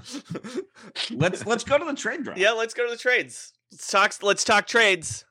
let's 1.11 1.45
let's 1.45 1.63
go 1.63 1.77
to 1.77 1.85
the 1.85 1.93
trade 1.93 2.23
drive. 2.23 2.37
yeah, 2.37 2.51
let's 2.51 2.73
go 2.73 2.83
to 2.85 2.91
the 2.91 2.97
trades. 2.97 3.53
Let's 3.71 3.89
talk 3.91 4.13
let's 4.23 4.43
talk 4.43 4.65
trades. 4.67 5.23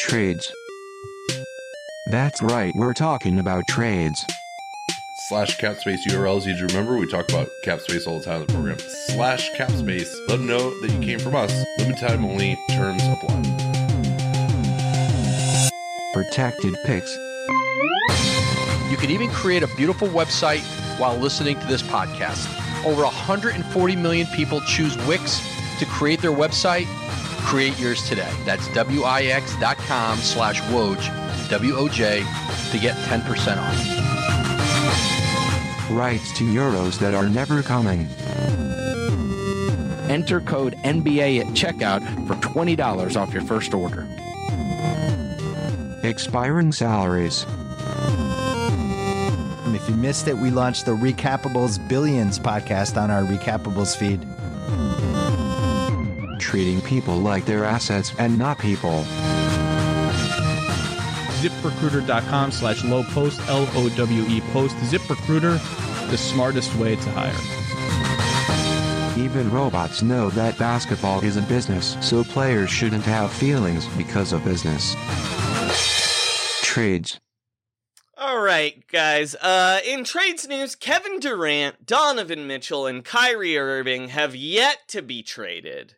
Trades. 0.00 0.50
That's 2.10 2.40
right, 2.42 2.72
we're 2.76 2.94
talking 2.94 3.38
about 3.38 3.62
trades. 3.68 4.22
Slash 5.28 5.56
capspace 5.56 6.04
URLs. 6.06 6.44
You 6.44 6.66
remember 6.66 6.98
we 6.98 7.06
talk 7.06 7.28
about 7.30 7.48
capspace 7.64 8.06
all 8.06 8.18
the 8.18 8.24
time 8.24 8.42
in 8.42 8.46
the 8.46 8.52
program. 8.52 8.78
Slash 8.78 9.50
capspace. 9.52 10.14
Let 10.28 10.36
them 10.36 10.46
know 10.46 10.78
that 10.80 10.90
you 10.90 11.00
came 11.00 11.18
from 11.18 11.34
us. 11.34 11.50
Limited 11.78 12.06
time 12.06 12.24
only. 12.24 12.58
Terms 12.70 13.02
apply. 13.04 13.40
Protected 16.12 16.74
picks. 16.84 17.16
You 18.90 18.98
can 18.98 19.10
even 19.10 19.30
create 19.30 19.62
a 19.62 19.68
beautiful 19.76 20.08
website 20.08 20.60
while 20.98 21.16
listening 21.16 21.58
to 21.58 21.66
this 21.66 21.82
podcast. 21.82 22.46
Over 22.84 23.02
140 23.02 23.96
million 23.96 24.26
people 24.28 24.60
choose 24.60 24.96
Wix 25.06 25.40
to 25.78 25.86
create 25.86 26.20
their 26.20 26.32
website. 26.32 26.86
Create 27.46 27.78
yours 27.78 28.06
today. 28.08 28.30
That's 28.44 28.68
Wix.com 28.74 30.18
slash 30.18 30.60
Woj, 30.62 31.48
W-O-J, 31.48 32.18
to 32.70 32.78
get 32.78 32.94
10% 33.08 33.58
off. 33.58 34.13
Rights 35.94 36.36
to 36.38 36.44
euros 36.44 36.98
that 36.98 37.14
are 37.14 37.28
never 37.28 37.62
coming. 37.62 38.08
Enter 40.10 40.40
code 40.40 40.74
NBA 40.82 41.40
at 41.40 41.46
checkout 41.54 42.02
for 42.26 42.34
$20 42.34 43.16
off 43.16 43.32
your 43.32 43.42
first 43.42 43.72
order. 43.72 44.08
Expiring 46.02 46.72
salaries. 46.72 47.46
If 49.74 49.88
you 49.88 49.94
missed 49.94 50.26
it, 50.26 50.36
we 50.36 50.50
launched 50.50 50.84
the 50.84 50.96
Recapables 50.96 51.78
Billions 51.88 52.40
podcast 52.40 53.00
on 53.00 53.10
our 53.10 53.22
Recapables 53.22 53.96
feed. 53.96 54.20
Treating 56.40 56.80
people 56.80 57.18
like 57.18 57.44
they're 57.44 57.64
assets 57.64 58.12
and 58.18 58.36
not 58.36 58.58
people. 58.58 59.04
ZipRecruiter.com 61.64 62.50
slash 62.50 62.84
low 62.84 63.02
post, 63.04 63.40
L 63.48 63.66
O 63.74 63.88
W 63.88 64.22
E 64.28 64.40
post. 64.52 64.76
ZipRecruiter, 64.76 65.58
the 66.10 66.18
smartest 66.18 66.74
way 66.76 66.96
to 66.96 67.10
hire. 67.14 67.32
Even 69.18 69.50
robots 69.50 70.02
know 70.02 70.28
that 70.30 70.58
basketball 70.58 71.22
is 71.22 71.36
a 71.36 71.42
business, 71.42 71.96
so 72.00 72.22
players 72.24 72.68
shouldn't 72.68 73.04
have 73.04 73.32
feelings 73.32 73.86
because 73.96 74.32
of 74.32 74.44
business. 74.44 74.94
Trades. 76.62 77.20
All 78.16 78.40
right, 78.40 78.86
guys. 78.88 79.34
Uh, 79.36 79.80
in 79.86 80.04
trades 80.04 80.46
news, 80.46 80.74
Kevin 80.74 81.18
Durant, 81.18 81.86
Donovan 81.86 82.46
Mitchell, 82.46 82.86
and 82.86 83.04
Kyrie 83.04 83.56
Irving 83.56 84.08
have 84.08 84.34
yet 84.34 84.80
to 84.88 85.00
be 85.00 85.22
traded. 85.22 85.94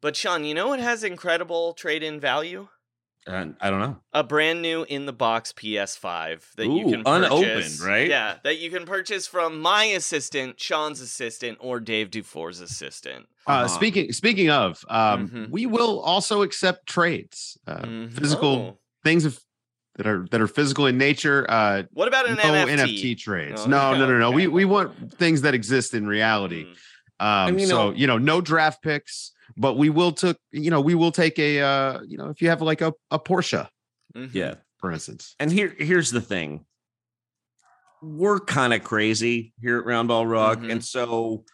But 0.00 0.16
Sean, 0.16 0.44
you 0.44 0.54
know 0.54 0.68
what 0.68 0.80
has 0.80 1.04
incredible 1.04 1.74
trade-in 1.74 2.18
value? 2.18 2.68
Uh, 3.26 3.46
I 3.60 3.70
don't 3.70 3.78
know. 3.80 3.98
A 4.12 4.24
brand 4.24 4.62
new 4.62 4.82
in 4.88 5.06
the 5.06 5.12
box 5.12 5.52
PS5 5.52 6.40
that 6.56 6.66
you 6.66 6.84
can 6.90 7.04
purchase. 7.04 7.30
unopened, 7.30 7.80
right? 7.80 8.08
Yeah, 8.08 8.38
that 8.42 8.58
you 8.58 8.68
can 8.70 8.84
purchase 8.84 9.28
from 9.28 9.60
my 9.60 9.84
assistant, 9.84 10.58
Sean's 10.60 11.00
assistant, 11.00 11.58
or 11.60 11.78
Dave 11.78 12.10
Dufour's 12.10 12.60
assistant. 12.60 13.26
Uh, 13.46 13.50
Uh-huh. 13.50 13.68
Speaking 13.68 14.12
speaking 14.12 14.50
of, 14.50 14.84
um, 14.88 15.28
Mhm. 15.28 15.50
we 15.50 15.66
will 15.66 16.00
also 16.00 16.42
accept 16.42 16.86
trades, 16.88 17.56
uh, 17.66 17.82
Mhm. 17.82 18.12
physical 18.12 18.48
Oh. 18.56 18.78
things 19.04 19.24
of, 19.24 19.38
that 19.96 20.06
are 20.06 20.26
that 20.30 20.40
are 20.40 20.48
physical 20.48 20.86
in 20.86 20.98
nature. 20.98 21.46
Uh, 21.48 21.82
What 21.92 22.08
about 22.08 22.28
an 22.28 22.36
no 22.36 22.42
NFT? 22.42 22.72
NFT 22.72 23.14
trades. 23.14 23.62
Oh, 23.66 23.68
no, 23.68 23.92
no, 23.94 24.08
no, 24.08 24.18
no. 24.18 24.28
okay. 24.28 24.36
We 24.36 24.46
we 24.48 24.64
want 24.64 25.12
things 25.18 25.42
that 25.42 25.54
exist 25.54 25.94
in 25.94 26.06
reality. 26.08 26.64
Mm. 26.64 26.76
Um, 27.48 27.54
mean, 27.56 27.66
so 27.68 27.88
uh, 27.88 27.92
you 27.92 28.06
know, 28.08 28.18
no 28.18 28.40
draft 28.40 28.82
picks, 28.82 29.30
but 29.56 29.74
we 29.76 29.90
will 29.90 30.12
took 30.12 30.36
you 30.50 30.70
know 30.70 30.80
we 30.80 30.94
will 30.94 31.12
take 31.12 31.38
a 31.38 31.60
uh, 31.60 32.00
you 32.06 32.16
know 32.18 32.28
if 32.28 32.40
you 32.42 32.48
have 32.48 32.62
like 32.62 32.80
a 32.80 32.92
a 33.10 33.18
Porsche, 33.18 33.68
Mhm. 34.16 34.30
Yeah. 34.32 34.54
for 34.78 34.90
instance. 34.92 35.34
And 35.38 35.50
here 35.50 35.74
here's 35.78 36.10
the 36.10 36.20
thing. 36.20 36.64
We're 38.02 38.40
kind 38.40 38.74
of 38.74 38.82
crazy 38.82 39.52
here 39.60 39.78
at 39.78 39.86
Roundball 39.86 40.28
Rock. 40.30 40.58
Mhm. 40.58 40.72
And 40.72 40.84
so 40.84 41.44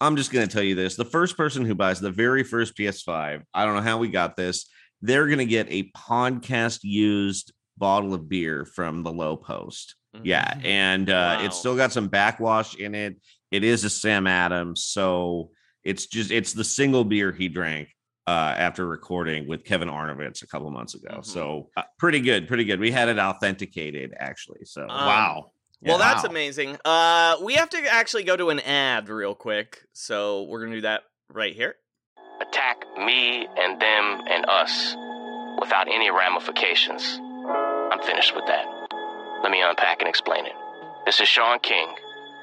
I'm 0.00 0.14
just 0.16 0.30
gonna 0.30 0.46
tell 0.46 0.62
you 0.62 0.76
this. 0.76 0.94
The 0.94 1.04
first 1.04 1.36
person 1.36 1.64
who 1.64 1.74
buys 1.74 1.98
the 2.00 2.10
very 2.12 2.44
first 2.44 2.76
PS5, 2.76 3.42
I 3.52 3.64
don't 3.64 3.74
know 3.74 3.82
how 3.82 3.98
we 3.98 4.08
got 4.08 4.36
this, 4.36 4.66
they're 5.02 5.26
going 5.26 5.38
to 5.38 5.44
get 5.46 5.66
a 5.70 5.90
podcast 5.96 6.80
used 6.82 7.52
bottle 7.76 8.14
of 8.14 8.28
beer 8.28 8.64
from 8.64 9.02
the 9.04 9.12
Low 9.12 9.36
Post. 9.36 9.94
Yeah, 10.24 10.58
and 10.64 11.08
uh, 11.10 11.36
Wow. 11.38 11.44
it's 11.44 11.56
still 11.58 11.76
got 11.76 11.92
some 11.92 12.08
backwash 12.08 12.74
in 12.76 12.94
it. 12.96 13.16
It 13.52 13.62
is 13.62 13.84
a 13.84 13.90
Sam 13.90 14.26
Adams, 14.26 14.82
so 14.82 15.50
it's 15.84 16.06
just 16.06 16.30
it's 16.30 16.52
the 16.52 16.64
single 16.64 17.04
beer 17.04 17.32
he 17.32 17.48
drank 17.48 17.88
uh, 18.26 18.54
after 18.56 18.86
recording 18.86 19.48
with 19.48 19.64
Kevin 19.64 19.88
Arnovitz 19.88 20.42
a 20.42 20.46
couple 20.46 20.70
months 20.70 20.94
ago. 20.94 21.20
So 21.22 21.70
uh, 21.76 21.82
pretty 21.98 22.20
good, 22.20 22.46
pretty 22.48 22.64
good. 22.64 22.78
We 22.80 22.90
had 22.90 23.08
it 23.08 23.18
authenticated 23.18 24.12
actually. 24.18 24.64
So 24.64 24.82
Um, 24.82 24.88
wow. 24.88 25.50
Well, 25.80 25.98
Yeah. 25.98 26.12
that's 26.12 26.24
amazing. 26.24 26.76
Uh, 26.84 27.36
we 27.42 27.54
have 27.54 27.70
to 27.70 27.78
actually 27.92 28.24
go 28.24 28.36
to 28.36 28.50
an 28.50 28.60
ad 28.60 29.08
real 29.08 29.34
quick, 29.34 29.80
so 29.92 30.42
we're 30.42 30.60
gonna 30.64 30.76
do 30.76 30.80
that 30.82 31.02
right 31.32 31.54
here. 31.54 31.76
Attack 32.40 32.84
me 32.98 33.46
and 33.56 33.80
them 33.80 34.20
and 34.28 34.44
us 34.48 34.94
without 35.60 35.86
any 35.88 36.10
ramifications. 36.10 37.18
I'm 37.90 38.02
finished 38.02 38.34
with 38.34 38.46
that. 38.46 38.66
Let 39.42 39.50
me 39.52 39.62
unpack 39.62 40.00
and 40.00 40.08
explain 40.08 40.46
it. 40.46 40.52
This 41.06 41.20
is 41.20 41.28
Sean 41.28 41.58
King, 41.60 41.88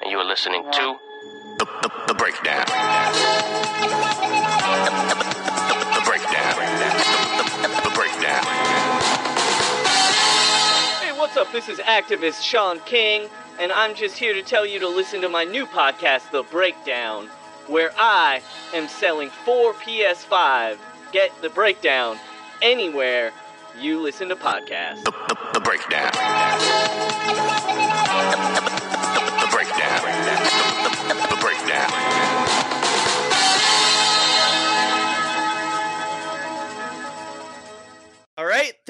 and 0.02 0.10
you 0.12 0.18
are 0.18 0.24
listening 0.26 0.64
to 0.72 0.96
The, 1.58 1.66
the, 1.66 1.92
the 2.08 2.14
Breakdown. 2.16 2.66
The, 2.66 2.74
the 5.94 6.02
Breakdown. 6.04 6.56
The. 6.58 6.86
Hey, 11.02 11.18
what's 11.18 11.38
up? 11.38 11.50
This 11.54 11.70
is 11.70 11.80
activist 11.80 12.44
Sean 12.44 12.80
King, 12.82 13.30
and 13.58 13.72
I'm 13.72 13.96
just 13.96 14.18
here 14.18 14.34
to 14.34 14.42
tell 14.42 14.66
you 14.66 14.80
to 14.80 14.88
listen 14.90 15.22
to 15.22 15.30
my 15.30 15.46
new 15.46 15.66
podcast, 15.66 16.30
The 16.32 16.44
Breakdown, 16.44 17.30
where 17.68 17.92
I 17.98 18.42
am 18.74 18.90
selling 18.90 19.30
four 19.30 19.74
PS5. 19.76 20.78
Get 21.14 21.32
the 21.42 21.50
breakdown 21.50 22.18
anywhere 22.62 23.32
you 23.80 24.02
listen 24.02 24.28
to 24.28 24.36
podcasts. 24.36 25.06
The 25.54 25.62
Breakdown. 25.62 26.12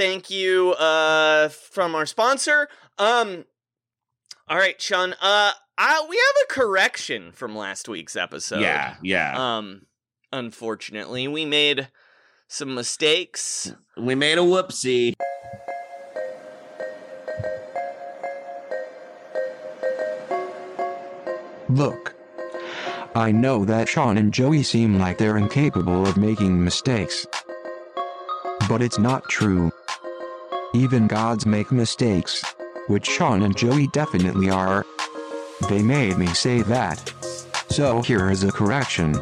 Thank 0.05 0.29
you 0.29 0.71
uh 0.73 1.49
from 1.49 1.95
our 1.95 2.05
sponsor. 2.05 2.67
Um 2.97 3.45
All 4.47 4.57
right, 4.57 4.79
Sean, 4.79 5.13
uh 5.13 5.51
I, 5.77 6.05
we 6.09 6.15
have 6.15 6.35
a 6.49 6.53
correction 6.53 7.31
from 7.31 7.55
last 7.55 7.89
week's 7.89 8.15
episode. 8.15 8.61
Yeah, 8.61 8.95
yeah. 9.01 9.57
Um 9.57 9.87
unfortunately, 10.31 11.27
we 11.27 11.45
made 11.45 11.89
some 12.47 12.75
mistakes. 12.75 13.73
We 13.97 14.15
made 14.15 14.37
a 14.37 14.41
whoopsie. 14.41 15.13
Look. 21.67 22.13
I 23.15 23.31
know 23.31 23.65
that 23.65 23.87
Sean 23.87 24.17
and 24.17 24.33
Joey 24.33 24.61
seem 24.61 24.99
like 24.99 25.17
they're 25.17 25.37
incapable 25.37 26.05
of 26.05 26.17
making 26.17 26.63
mistakes. 26.63 27.25
But 28.67 28.81
it's 28.81 28.99
not 28.99 29.23
true. 29.29 29.71
Even 30.75 31.07
gods 31.07 31.45
make 31.45 31.71
mistakes. 31.71 32.43
Which 32.87 33.05
Sean 33.07 33.43
and 33.43 33.55
Joey 33.55 33.87
definitely 33.87 34.49
are. 34.49 34.85
They 35.69 35.81
made 35.81 36.17
me 36.17 36.27
say 36.27 36.63
that. 36.63 37.13
So 37.69 38.01
here 38.01 38.29
is 38.29 38.43
a 38.43 38.51
correction. 38.51 39.13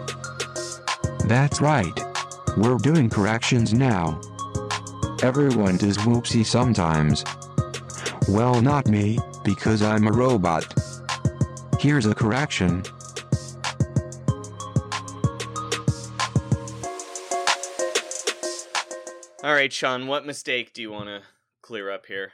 That's 1.27 1.61
right. 1.61 1.93
We're 2.57 2.77
doing 2.77 3.07
corrections 3.07 3.71
now. 3.71 4.19
Everyone 5.21 5.77
does 5.77 5.99
whoopsie 5.99 6.43
sometimes. 6.43 7.23
Well, 8.27 8.59
not 8.59 8.87
me, 8.87 9.19
because 9.43 9.83
I'm 9.83 10.07
a 10.07 10.11
robot. 10.11 10.65
Here's 11.79 12.07
a 12.07 12.15
correction. 12.15 12.81
All 19.43 19.53
right, 19.53 19.71
Sean, 19.71 20.07
what 20.07 20.25
mistake 20.25 20.73
do 20.73 20.81
you 20.81 20.91
want 20.91 21.09
to 21.09 21.21
clear 21.73 21.89
up 21.89 22.05
here? 22.05 22.31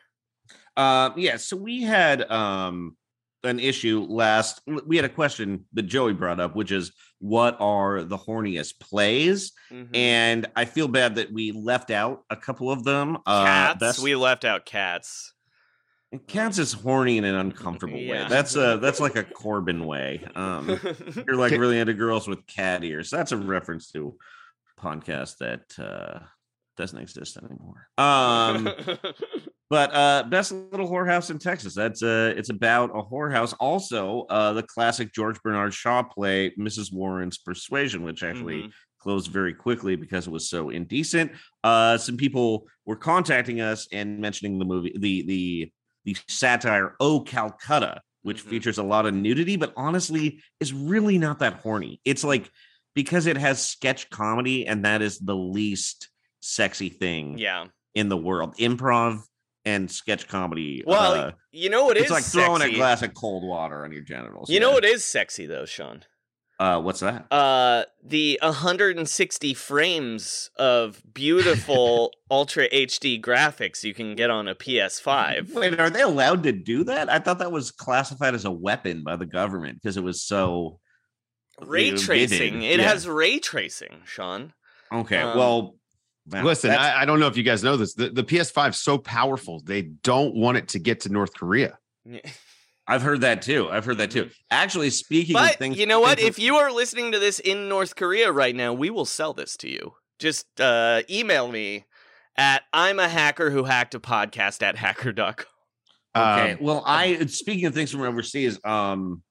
Um, 0.76 1.14
yeah, 1.16 1.38
so 1.38 1.56
we 1.56 1.82
had 1.84 2.30
um 2.30 2.98
an 3.46 3.58
issue 3.58 4.06
last. 4.10 4.62
We 4.86 4.98
had 4.98 5.06
a 5.06 5.10
question 5.10 5.64
that 5.72 5.84
Joey 5.84 6.12
brought 6.12 6.42
up, 6.42 6.58
which 6.58 6.74
is 6.74 6.92
what 7.20 7.56
are 7.62 8.04
the 8.04 8.18
horniest 8.18 8.82
plays? 8.82 9.54
Mhm. 9.72 9.96
And 9.96 10.46
I 10.58 10.66
feel 10.66 10.90
bad 10.90 11.16
that 11.16 11.32
we 11.32 11.54
left 11.54 11.90
out 11.90 12.24
a 12.30 12.36
couple 12.36 12.70
of 12.70 12.84
them. 12.84 13.18
Uh, 13.26 13.46
Cats? 13.46 13.80
best- 13.80 14.00
We 14.04 14.14
left 14.16 14.44
out 14.44 14.66
cats. 14.66 15.34
And 16.12 16.26
Cats 16.28 16.58
is 16.58 16.74
horny 16.74 17.18
in 17.18 17.24
an 17.24 17.36
uncomfortable 17.36 17.98
Yeah. 17.98 18.24
way. 18.24 18.28
That's 18.30 18.58
a 18.58 18.78
that's 18.82 19.00
like 19.00 19.16
a 19.16 19.24
Corbin 19.42 19.86
way. 19.86 20.22
Um, 20.36 20.68
you're 21.28 21.38
like 21.38 21.52
really 21.54 21.80
into 21.80 21.94
girls 21.94 22.28
with 22.28 22.46
cat 22.46 22.84
ears. 22.84 23.10
That's 23.10 23.32
a 23.32 23.38
reference 23.38 23.90
to 23.92 24.18
a 24.78 24.82
podcast 24.82 25.38
that 25.38 25.80
uh, 25.80 26.26
doesn't 26.80 26.98
exist 26.98 27.38
anymore. 27.38 27.88
Um, 28.00 28.74
but 29.70 29.94
uh, 29.94 30.24
best 30.30 30.52
little 30.52 30.90
whorehouse 30.90 31.30
in 31.30 31.38
Texas. 31.38 31.76
That's 31.76 32.02
uh, 32.02 32.34
it's 32.36 32.50
about 32.50 32.90
a 32.92 33.04
whorehouse. 33.04 33.54
Also, 33.60 34.26
uh, 34.30 34.54
the 34.54 34.64
classic 34.64 35.14
George 35.14 35.40
Bernard 35.44 35.74
Shaw 35.74 36.02
play, 36.02 36.52
Mrs. 36.58 36.92
Warren's 36.92 37.38
Persuasion, 37.38 38.02
which 38.04 38.24
actually 38.24 38.64
Mhm. 38.64 38.72
closed 39.00 39.30
very 39.32 39.54
quickly 39.54 39.96
because 39.96 40.26
it 40.26 40.32
was 40.32 40.50
so 40.50 40.70
indecent. 40.70 41.32
Uh, 41.64 41.98
some 41.98 42.18
people 42.18 42.68
were 42.86 42.96
contacting 42.96 43.62
us 43.62 43.88
and 43.92 44.20
mentioning 44.20 44.58
the 44.58 44.66
movie, 44.66 44.96
the 44.98 45.22
the 45.28 45.72
the 46.06 46.16
satire 46.28 46.96
"Oh 47.00 47.20
Calcutta," 47.22 48.02
which 48.24 48.40
Mm-hmm. 48.40 48.50
features 48.50 48.78
a 48.80 48.84
lot 48.84 49.06
of 49.06 49.14
nudity, 49.14 49.58
but 49.58 49.74
honestly 49.78 50.42
is 50.60 50.74
really 50.74 51.18
not 51.18 51.40
that 51.40 51.56
horny. 51.56 52.02
It's 52.06 52.24
like 52.24 52.50
because 52.96 53.28
it 53.28 53.38
has 53.38 53.64
sketch 53.64 54.10
comedy, 54.10 54.66
and 54.66 54.84
that 54.86 55.02
is 55.02 55.20
the 55.20 55.36
least 55.36 56.09
sexy 56.40 56.90
thing 56.90 57.38
yeah. 57.38 57.66
in 57.96 58.10
the 58.10 58.18
world. 58.18 58.56
Improv 58.58 59.22
and 59.66 59.90
sketch 59.90 60.28
comedy. 60.28 60.84
Well, 60.86 61.14
uh, 61.14 61.32
you 61.52 61.70
know 61.70 61.86
what 61.86 61.98
it's 61.98 62.06
is 62.06 62.12
like 62.12 62.24
throwing 62.24 62.62
sexy? 62.62 62.76
a 62.76 62.78
glass 62.78 63.02
of 63.02 63.14
cold 63.14 63.44
water 63.44 63.84
on 63.84 63.92
your 63.92 64.02
genitals. 64.02 64.50
You 64.50 64.60
know 64.60 64.72
what 64.72 64.86
is 64.86 65.04
sexy 65.04 65.46
though, 65.46 65.66
Sean? 65.66 66.04
Uh, 66.60 66.82
what's 66.82 67.00
that? 67.00 67.26
Uh, 67.32 67.84
the 68.04 68.38
160 68.42 69.54
frames 69.54 70.50
of 70.58 71.02
beautiful 71.14 72.12
Ultra 72.32 72.68
HD 72.70 73.22
graphics 73.22 73.86
you 73.86 73.94
can 73.94 74.14
get 74.14 74.30
on 74.30 74.50
a 74.50 74.56
PS5. 74.56 75.54
Wait, 75.54 75.80
are 75.80 75.90
they 75.90 76.02
allowed 76.02 76.44
to 76.44 76.52
do 76.52 76.84
that? 76.84 77.10
I 77.10 77.20
thought 77.20 77.40
that 77.40 77.54
was 77.54 77.72
classified 77.72 78.36
as 78.36 78.44
a 78.44 78.52
weapon 78.52 79.04
by 79.06 79.16
the 79.16 79.26
government 79.26 79.80
because 79.82 79.96
it 79.96 80.04
was 80.04 80.22
so 80.22 80.82
Ray 81.62 81.92
tracing. 81.92 82.62
It 82.62 82.80
Yeah. 82.80 82.90
has 82.90 83.08
ray 83.08 83.40
tracing, 83.40 84.02
Sean. 84.06 84.54
Okay, 84.92 85.22
um, 85.22 85.38
well, 85.38 85.76
wow, 86.32 86.44
Listen, 86.44 86.72
I, 86.72 87.02
I 87.02 87.06
don't 87.06 87.20
know 87.20 87.28
if 87.28 87.38
you 87.38 87.44
guys 87.44 87.64
know 87.64 87.78
this. 87.78 87.94
The, 87.94 88.10
the 88.10 88.24
PS5 88.24 88.70
is 88.70 88.80
so 88.80 88.98
powerful, 88.98 89.62
they 89.64 89.84
don't 89.84 90.36
want 90.36 90.58
it 90.58 90.70
to 90.70 90.80
get 90.80 91.02
to 91.02 91.10
North 91.10 91.34
Korea. 91.34 91.78
I've 92.88 93.04
heard 93.04 93.22
that 93.22 93.44
too. 93.44 93.70
I've 93.70 93.86
heard 93.86 94.00
that 94.00 94.12
too. 94.12 94.30
Actually, 94.50 94.90
speaking 94.90 95.36
of 95.36 95.44
But 95.44 95.56
things, 95.58 95.78
you 95.78 95.86
know 95.86 96.00
what? 96.00 96.20
If 96.30 96.40
you 96.40 96.56
are 96.56 96.72
listening 96.72 97.12
to 97.12 97.20
this 97.20 97.40
in 97.40 97.70
North 97.70 97.96
Korea 97.96 98.32
right 98.32 98.56
now, 98.56 98.74
we 98.74 98.90
will 98.90 99.06
sell 99.06 99.34
this 99.34 99.56
to 99.58 99.70
you. 99.70 99.94
Just 100.18 100.60
uh, 100.60 101.04
email 101.10 101.48
me 101.48 101.86
at 102.36 102.64
I'm 102.74 103.00
a 103.00 103.08
hacker 103.08 103.52
who 103.52 103.64
hacked 103.64 103.94
a 103.94 104.00
podcast 104.00 104.64
at 104.64 104.76
hacker.com. 104.76 105.46
Okay. 106.16 106.54
Um, 106.54 106.58
well, 106.62 106.84
I 106.86 107.26
speaking 107.28 107.66
of 107.66 107.76
things 107.76 107.92
from 107.92 108.02
overseas, 108.02 108.60
um, 108.66 109.22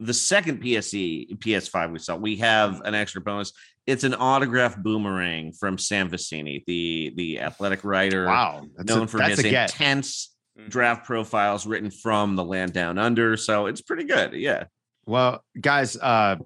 the 0.00 0.14
second 0.14 0.62
PSE 0.62 1.38
PS5 1.38 1.92
we 1.92 1.98
saw, 1.98 2.16
we 2.16 2.36
have 2.36 2.80
an 2.82 2.94
extra 2.94 3.20
bonus. 3.20 3.52
It's 3.86 4.02
an 4.04 4.14
autograph 4.14 4.76
boomerang 4.76 5.52
from 5.52 5.78
Sam 5.78 6.10
Vecenie, 6.10 6.64
the 6.66 7.12
the 7.16 7.40
athletic 7.40 7.84
writer, 7.84 8.26
Wow, 8.26 8.66
that's 8.76 8.90
a- 8.90 8.96
known 8.96 9.06
for 9.06 9.18
that's 9.18 9.40
his 9.40 9.44
intense 9.52 10.32
Mm-hmm. 10.58 10.68
draft 10.70 11.04
profiles 11.04 11.66
written 11.66 11.90
from 11.90 12.34
the 12.34 12.42
land 12.42 12.72
down 12.72 12.96
under. 12.96 13.36
So 13.36 13.66
it's 13.66 13.82
pretty 13.82 14.04
good. 14.04 14.32
Yeah. 14.32 14.64
Well, 15.04 15.44
guys, 15.60 15.98
uh, 15.98 16.36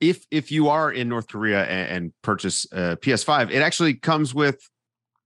if 0.00 0.24
if 0.30 0.52
you 0.52 0.68
are 0.68 0.92
in 0.92 1.08
North 1.08 1.26
Korea 1.26 1.64
and, 1.64 1.88
and 1.90 2.12
purchase 2.22 2.64
a 2.70 2.96
PS5, 2.96 3.50
it 3.50 3.62
actually 3.62 3.94
comes 3.94 4.32
with 4.32 4.60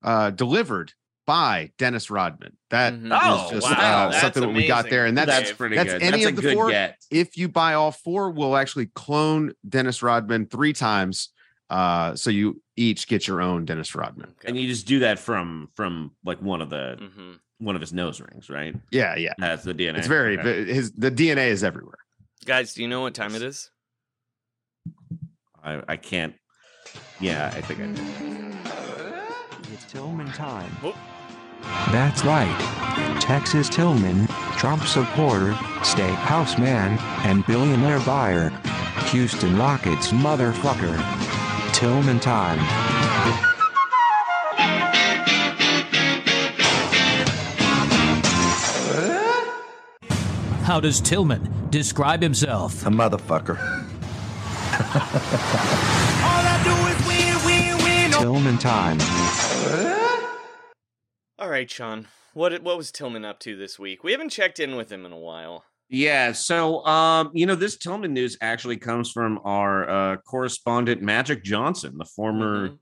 uh, 0.03 0.31
delivered 0.31 0.95
by 1.27 1.71
Dennis 1.77 2.09
Rodman. 2.11 2.57
That 2.71 2.95
is 2.95 3.01
Mhm. 3.01 3.19
Oh, 3.23 3.51
just 3.53 3.71
wow. 3.71 4.07
uh, 4.07 4.09
That's 4.11 4.23
something 4.23 4.43
that 4.43 4.49
we 4.55 4.67
got 4.67 4.89
there, 4.89 5.05
and 5.05 5.19
that's 5.19 5.27
That's 5.31 5.53
pretty 5.53 5.77
that's 5.77 5.93
good. 5.93 6.03
any 6.03 6.25
That's 6.25 6.33
of 6.33 6.33
a 6.33 6.37
the 6.37 6.43
good 6.43 6.55
four. 6.55 6.71
get. 6.71 6.97
If 7.11 7.37
you 7.37 7.49
buy 7.51 7.75
all 7.75 7.93
four, 7.93 8.31
we'll 8.31 8.57
actually 8.57 8.87
clone 8.95 9.53
Dennis 9.69 10.03
Rodman 10.03 10.47
three 10.47 10.73
times. 10.73 11.29
Uh, 11.71 12.15
so 12.17 12.29
you 12.31 12.61
each 12.77 13.07
get 13.09 13.27
your 13.29 13.41
own 13.41 13.65
Dennis 13.65 13.95
Rodman. 13.95 14.35
And 14.45 14.57
you 14.59 14.67
just 14.69 14.87
do 14.87 14.99
that 14.99 15.19
from 15.19 15.69
from 15.75 16.11
like 16.25 16.43
one 16.43 16.61
of 16.61 16.69
the 16.69 16.99
Mhm. 17.01 17.39
one 17.59 17.75
of 17.77 17.81
his 17.81 17.93
nose 17.93 18.21
rings, 18.21 18.51
right? 18.51 18.75
Yeah, 18.91 19.15
yeah. 19.17 19.35
That's 19.39 19.63
the 19.65 19.73
DNA. 19.73 19.99
It's 19.99 20.09
very 20.09 20.37
Okay. 20.39 20.65
his 20.73 20.91
the 20.93 21.11
DNA 21.11 21.49
is 21.49 21.63
everywhere. 21.63 21.99
Guys, 22.45 22.75
do 22.75 22.83
you 22.83 22.89
know 22.89 23.03
what 23.03 23.15
time 23.15 23.35
it 23.37 23.43
is? 23.43 23.71
I, 25.63 25.83
I 25.89 25.97
can't. 25.97 26.35
Yeah, 27.21 27.53
I 27.55 27.61
think 27.61 27.81
I 27.81 27.87
do. 27.93 29.73
It's 29.73 29.85
Tillman 29.93 30.33
time. 30.33 30.71
That's 31.93 32.25
right. 32.25 33.19
Texas 33.21 33.69
Tillman, 33.69 34.27
Trump 34.57 34.83
supporter, 34.85 35.53
steakhouse 35.83 36.59
man, 36.59 36.99
and 37.27 37.47
billionaire 37.47 38.01
buyer. 38.01 38.49
Houston 39.11 39.57
Rockets 39.59 40.09
motherfucker. 40.13 40.97
Tillman 41.73 42.21
time. 42.21 42.59
How 50.65 50.79
does 50.79 51.01
Tillman 51.01 51.69
describe 51.71 52.23
himself? 52.23 52.87
A 52.87 52.91
motherfucker. 52.91 53.57
Tillman 58.21 58.59
time. 58.59 58.99
All 61.39 61.49
right, 61.49 61.71
Sean. 61.71 62.09
What 62.35 62.63
what 62.63 62.77
was 62.77 62.93
Tillman 62.93 63.25
up 63.25 63.41
to 63.41 63.57
this 63.57 63.79
week? 63.79 64.05
We 64.05 64.13
haven't 64.13 64.29
checked 64.29 64.61
in 64.61 64.77
with 64.77 64.93
him 64.93 65.07
in 65.07 65.13
a 65.13 65.19
while. 65.19 65.65
Yeah, 65.93 66.31
so 66.31 66.87
um, 66.87 67.33
you 67.35 67.47
know, 67.47 67.57
this 67.57 67.77
Tillman 67.77 68.15
news 68.15 68.39
actually 68.41 68.77
comes 68.77 69.11
from 69.11 69.41
our 69.45 69.91
uh, 69.91 70.17
correspondent 70.19 71.03
Magic 71.03 71.43
Johnson, 71.43 71.99
the 71.99 72.05
former 72.05 72.77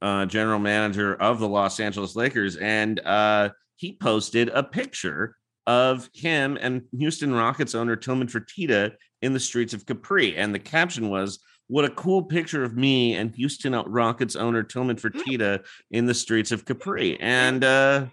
uh, 0.00 0.26
general 0.26 0.60
manager 0.60 1.16
of 1.16 1.40
the 1.40 1.48
Los 1.48 1.80
Angeles 1.80 2.14
Lakers, 2.14 2.56
and 2.56 3.00
uh, 3.00 3.48
he 3.74 3.96
posted 3.96 4.48
a 4.50 4.62
picture 4.62 5.34
of 5.66 6.08
him 6.14 6.56
and 6.60 6.82
Houston 6.96 7.34
Rockets 7.34 7.74
owner 7.74 7.96
Tillman 7.96 8.28
Fertitta 8.28 8.92
in 9.22 9.32
the 9.32 9.40
streets 9.40 9.74
of 9.74 9.84
Capri, 9.84 10.36
and 10.36 10.54
the 10.54 10.60
caption 10.60 11.10
was. 11.10 11.40
What 11.68 11.86
a 11.86 11.90
cool 11.90 12.24
picture 12.24 12.64
of 12.64 12.76
me 12.76 13.14
and 13.14 13.34
Houston 13.34 13.72
Rockets 13.72 14.36
owner 14.36 14.62
Tillman 14.62 14.96
Fertitta 14.96 15.64
in 15.90 16.04
the 16.04 16.12
streets 16.12 16.52
of 16.52 16.66
Capri. 16.66 17.18
And 17.18 17.64
uh 17.64 18.06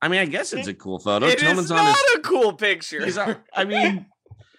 I 0.00 0.08
mean, 0.08 0.20
I 0.20 0.26
guess 0.26 0.52
it's 0.52 0.68
a 0.68 0.74
cool 0.74 0.98
photo. 0.98 1.26
It 1.26 1.36
is 1.36 1.42
Tillman's 1.42 1.70
not 1.70 1.80
on 1.80 1.86
his 1.86 2.14
a 2.16 2.20
cool 2.20 2.52
picture. 2.52 3.04
He's 3.04 3.18
on- 3.18 3.36
I 3.54 3.64
mean, 3.66 4.06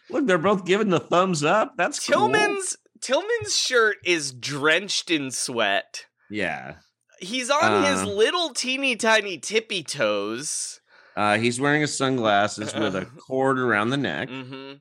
look, 0.10 0.26
they're 0.28 0.38
both 0.38 0.66
giving 0.66 0.90
the 0.90 1.00
thumbs 1.00 1.44
up. 1.44 1.76
That's 1.78 2.00
cool. 2.06 2.30
Tillman's 2.30 2.76
Tillman's 3.02 3.56
shirt 3.56 3.98
is 4.04 4.34
drenched 4.34 5.10
in 5.10 5.32
sweat. 5.32 6.06
Yeah. 6.30 6.76
He's 7.20 7.50
on 7.50 7.84
his 7.86 8.02
Uh. 8.02 8.06
little 8.08 8.50
teeny 8.54 8.96
tiny 8.98 9.38
tippy 9.38 9.84
toes. 9.84 10.82
Uh, 11.16 11.38
he's 11.38 11.60
wearing 11.60 11.82
his 11.82 11.98
sunglasses 11.98 12.74
with 12.74 12.96
a 12.96 13.06
cord 13.28 13.60
around 13.60 13.90
the 13.90 13.98
neck. 13.98 14.30
hmm 14.30 14.74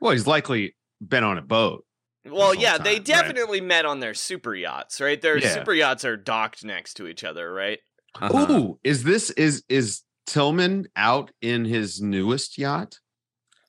Well, 0.00 0.12
he's 0.12 0.26
likely 0.26 0.74
been 1.06 1.24
on 1.24 1.38
a 1.38 1.42
boat. 1.42 1.84
Well, 2.26 2.54
yeah, 2.54 2.72
time, 2.76 2.84
they 2.84 2.94
right. 2.94 3.04
definitely 3.04 3.60
met 3.62 3.86
on 3.86 4.00
their 4.00 4.12
super 4.12 4.54
yachts, 4.54 5.00
right? 5.00 5.20
Their 5.20 5.38
Yeah. 5.38 5.54
super 5.54 5.72
yachts 5.72 6.04
are 6.04 6.16
docked 6.16 6.62
next 6.64 6.94
to 6.94 7.06
each 7.06 7.24
other, 7.24 7.50
right? 7.52 7.78
Uh-huh. 8.14 8.52
Ooh, 8.52 8.80
is 8.84 9.04
this 9.04 9.30
is 9.30 9.62
is 9.68 10.02
Tillman 10.26 10.88
out 10.96 11.30
in 11.40 11.64
his 11.64 12.00
newest 12.02 12.58
yacht? 12.58 12.98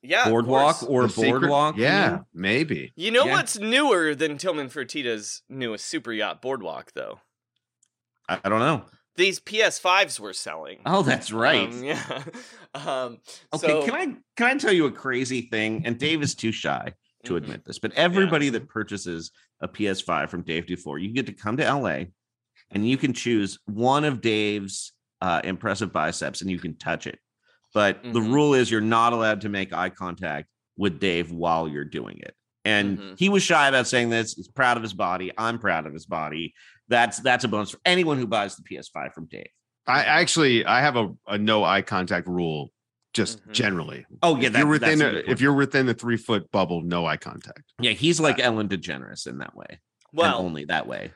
Yeah, 0.01 0.29
Boardwalk 0.29 0.81
or 0.89 1.07
The 1.07 1.13
boardwalk? 1.13 1.75
you 1.75 1.83
Yeah, 1.83 2.09
mean? 2.11 2.25
maybe. 2.33 2.93
You 2.95 3.11
know 3.11 3.25
Yeah. 3.25 3.33
what's 3.33 3.59
newer 3.59 4.15
than 4.15 4.37
Tillman 4.37 4.69
Fertitta's 4.69 5.41
newest 5.49 5.85
super 5.85 6.13
yacht 6.13 6.41
Boardwalk, 6.41 6.93
though? 6.95 7.19
I, 8.29 8.39
I 8.43 8.49
don't 8.49 8.59
know. 8.59 8.85
These 9.17 9.41
PS5s 9.41 10.17
were 10.19 10.31
selling. 10.31 10.79
Oh, 10.85 11.01
that's 11.03 11.33
right. 11.33 11.67
Um, 11.67 11.83
yeah. 11.83 12.23
um, 12.73 13.17
okay, 13.53 13.67
so- 13.67 13.83
can 13.85 13.93
I 13.93 14.05
can 14.37 14.47
I 14.47 14.57
tell 14.57 14.71
you 14.71 14.85
a 14.85 14.91
crazy 14.91 15.41
thing? 15.41 15.85
And 15.85 15.97
Dave 15.99 16.21
is 16.21 16.33
too 16.33 16.53
shy 16.53 16.93
to 17.25 17.33
Mhm. 17.33 17.37
admit 17.37 17.65
this, 17.65 17.79
but 17.79 17.91
everybody 17.93 18.49
that 18.51 18.69
purchases 18.69 19.31
a 19.59 19.67
PS5 19.67 20.29
from 20.29 20.43
Dave 20.43 20.65
Dufour, 20.67 20.97
you 20.99 21.11
get 21.11 21.25
to 21.25 21.33
come 21.33 21.57
to 21.57 21.65
LA 21.65 22.05
and 22.71 22.87
you 22.87 22.97
can 22.97 23.13
choose 23.13 23.59
one 23.65 24.05
of 24.05 24.21
Dave's 24.21 24.93
uh, 25.21 25.41
impressive 25.43 25.91
biceps 25.91 26.41
and 26.41 26.49
you 26.49 26.59
can 26.59 26.77
touch 26.77 27.05
it. 27.07 27.19
But 27.73 28.01
the 28.03 28.19
Mhm. 28.19 28.31
rule 28.33 28.53
is 28.53 28.71
you're 28.71 28.79
not 28.81 29.13
allowed 29.13 29.41
to 29.41 29.49
make 29.49 29.73
eye 29.73 29.89
contact 29.89 30.47
with 30.77 30.99
Dave 30.99 31.31
while 31.31 31.67
you're 31.67 31.83
doing 31.85 32.19
it. 32.19 32.33
And 32.65 32.97
Mhm. 32.97 33.19
he 33.19 33.29
was 33.29 33.43
shy 33.43 33.67
about 33.67 33.87
saying 33.87 34.09
this. 34.09 34.33
He's 34.33 34.47
proud 34.47 34.77
of 34.77 34.83
his 34.83 34.93
body. 34.93 35.31
I'm 35.37 35.59
proud 35.59 35.85
of 35.85 35.93
his 35.93 36.05
body. 36.05 36.53
That's 36.87 37.19
that's 37.19 37.43
a 37.43 37.47
bonus 37.47 37.71
for 37.71 37.79
anyone 37.85 38.17
who 38.17 38.27
buys 38.27 38.55
the 38.55 38.63
PS5 38.63 39.13
from 39.13 39.25
Dave. 39.25 39.49
I 39.87 40.03
actually 40.03 40.65
I 40.65 40.81
have 40.81 40.95
a, 40.95 41.09
a 41.27 41.37
no 41.37 41.63
eye 41.63 41.81
contact 41.81 42.27
rule 42.27 42.71
just 43.13 43.45
Mhm. 43.47 43.51
generally. 43.53 44.05
Oh 44.23 44.35
yeah, 44.37 44.47
if 44.47 44.53
that, 44.53 44.59
you're 44.59 44.67
within 44.67 44.99
that's 44.99 45.25
a 45.25 45.29
a, 45.29 45.31
if 45.31 45.41
you're 45.41 45.53
within 45.53 45.85
the 45.85 45.93
three 45.93 46.17
foot 46.17 46.49
bubble, 46.51 46.81
no 46.81 47.05
eye 47.05 47.17
contact. 47.17 47.63
yeah, 47.79 47.91
he's 47.91 48.19
like 48.19 48.39
Ellen 48.39 48.67
DeGeneres 48.69 49.27
in 49.27 49.39
that 49.39 49.55
way. 49.55 49.79
well, 50.11 50.37
and 50.37 50.45
only 50.47 50.65
that 50.65 50.87
way. 50.87 51.11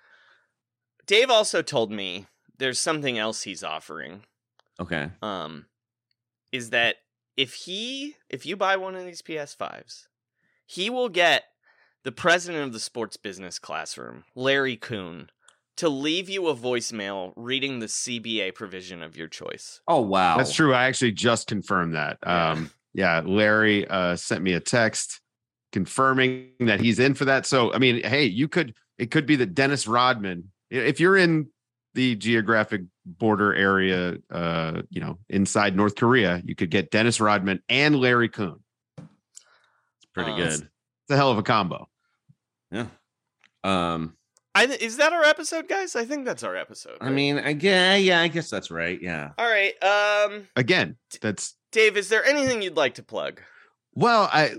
Dave 1.06 1.30
also 1.30 1.62
told 1.62 1.92
me 1.92 2.28
there's 2.58 2.80
something 2.80 3.18
else 3.18 3.44
he's 3.44 3.64
offering. 3.64 4.24
Okay. 4.80 5.10
Um, 5.22 5.66
is 6.52 6.70
that 6.72 6.98
if 7.36 7.54
he 7.54 8.16
if 8.30 8.46
you 8.46 8.56
buy 8.56 8.78
one 8.78 8.96
of 8.96 9.06
these 9.06 9.22
PS5s, 9.22 10.08
he 10.66 10.90
will 10.90 11.10
get 11.10 11.44
the 12.04 12.12
president 12.12 12.64
of 12.66 12.74
the 12.74 12.80
sports 12.80 13.18
business 13.18 13.60
classroom, 13.60 14.24
Larry 14.36 14.76
Coon, 14.76 15.30
to 15.78 15.90
leave 15.90 16.30
you 16.30 16.48
a 16.48 16.56
voicemail 16.56 17.34
reading 17.36 17.80
the 17.80 17.88
CBA 17.88 18.54
provision 18.54 19.02
of 19.02 19.18
your 19.18 19.28
choice. 19.28 19.82
Oh 19.88 20.02
wow, 20.02 20.38
That's 20.38 20.54
true. 20.54 20.74
I 20.74 20.86
actually 20.86 21.14
just 21.14 21.48
confirmed 21.48 21.96
that. 21.96 22.18
Yeah. 22.24 22.52
Um, 22.52 22.72
yeah, 22.94 23.22
Larry 23.26 23.88
uh, 23.88 24.16
sent 24.16 24.44
me 24.44 24.54
a 24.54 24.60
text 24.60 25.20
confirming 25.72 26.52
that 26.60 26.80
he's 26.80 27.00
in 27.00 27.16
for 27.16 27.26
that. 27.26 27.46
So, 27.46 27.74
I 27.74 27.80
mean, 27.80 28.04
hey, 28.04 28.26
you 28.26 28.48
could 28.48 28.76
it 29.00 29.10
could 29.10 29.26
be 29.26 29.36
that 29.38 29.56
Dennis 29.56 29.88
Rodman, 29.88 30.44
i- 30.44 30.53
if 30.74 31.00
you're 31.00 31.18
in 31.18 31.48
the 31.94 32.16
geographic 32.16 32.82
border 33.06 33.54
area, 33.54 34.18
uh, 34.32 34.82
you 34.90 35.00
know, 35.02 35.20
inside 35.30 35.76
North 35.76 35.96
Korea, 35.96 36.42
you 36.46 36.56
could 36.56 36.70
get 36.72 36.90
Dennis 36.92 37.20
Rodman 37.20 37.62
and 37.70 37.96
Larry 37.96 38.30
Coon. 38.30 38.60
It's 38.98 40.06
pretty 40.14 40.32
Uh, 40.32 40.38
good. 40.38 40.54
It's 40.54 41.12
a 41.12 41.16
hell 41.16 41.32
of 41.32 41.38
a 41.38 41.44
combo. 41.44 41.88
Yeah. 42.72 42.88
Um. 43.64 44.18
I 44.56 44.68
th- 44.68 44.82
is 44.82 44.98
that 44.98 45.14
our 45.14 45.24
episode, 45.24 45.68
guys? 45.68 45.96
I 45.96 46.06
think 46.06 46.26
that's 46.26 46.44
our 46.44 46.56
episode. 46.56 46.98
I 47.02 47.10
mean, 47.10 47.40
I 47.40 47.54
guess. 47.54 48.02
Yeah, 48.04 48.22
I 48.22 48.28
guess 48.28 48.50
that's 48.52 48.70
right. 48.70 49.00
Yeah. 49.02 49.32
all 49.38 49.48
right. 49.50 49.74
Um, 49.84 50.48
Again, 50.56 50.98
that's 51.22 51.56
Dave, 51.72 51.98
is 51.98 52.10
there 52.10 52.24
anything 52.24 52.62
you'd 52.62 52.78
like 52.78 52.96
to 52.96 53.04
plug? 53.04 53.42
well, 53.96 54.30
I 54.32 54.56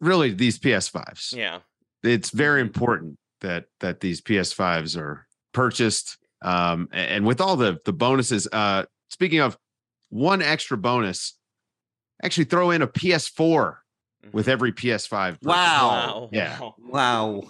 really 0.00 0.32
these 0.34 0.58
PS5s. 0.58 1.34
Yeah. 1.34 1.60
it's 2.02 2.30
very 2.30 2.60
important 2.60 3.16
that 3.40 3.66
that 3.80 4.00
these 4.00 4.20
PS5s 4.20 4.96
are 4.98 5.26
purchased. 5.52 6.18
Um, 6.42 6.88
and 6.92 7.26
with 7.26 7.40
all 7.40 7.56
the 7.56 7.78
the 7.84 7.92
bonuses, 7.92 8.48
uh, 8.52 8.84
speaking 9.08 9.40
of 9.40 9.58
one 10.08 10.42
extra 10.42 10.76
bonus, 10.78 11.34
actually 12.22 12.44
throw 12.44 12.70
in 12.70 12.82
a 12.82 12.86
PS4 12.88 13.76
with 14.32 14.48
every 14.48 14.72
PS5. 14.72 15.10
purchase. 15.10 15.38
Wow. 15.42 16.28
Yeah. 16.32 16.58
Wow. 16.60 16.74
Wow. 16.90 17.42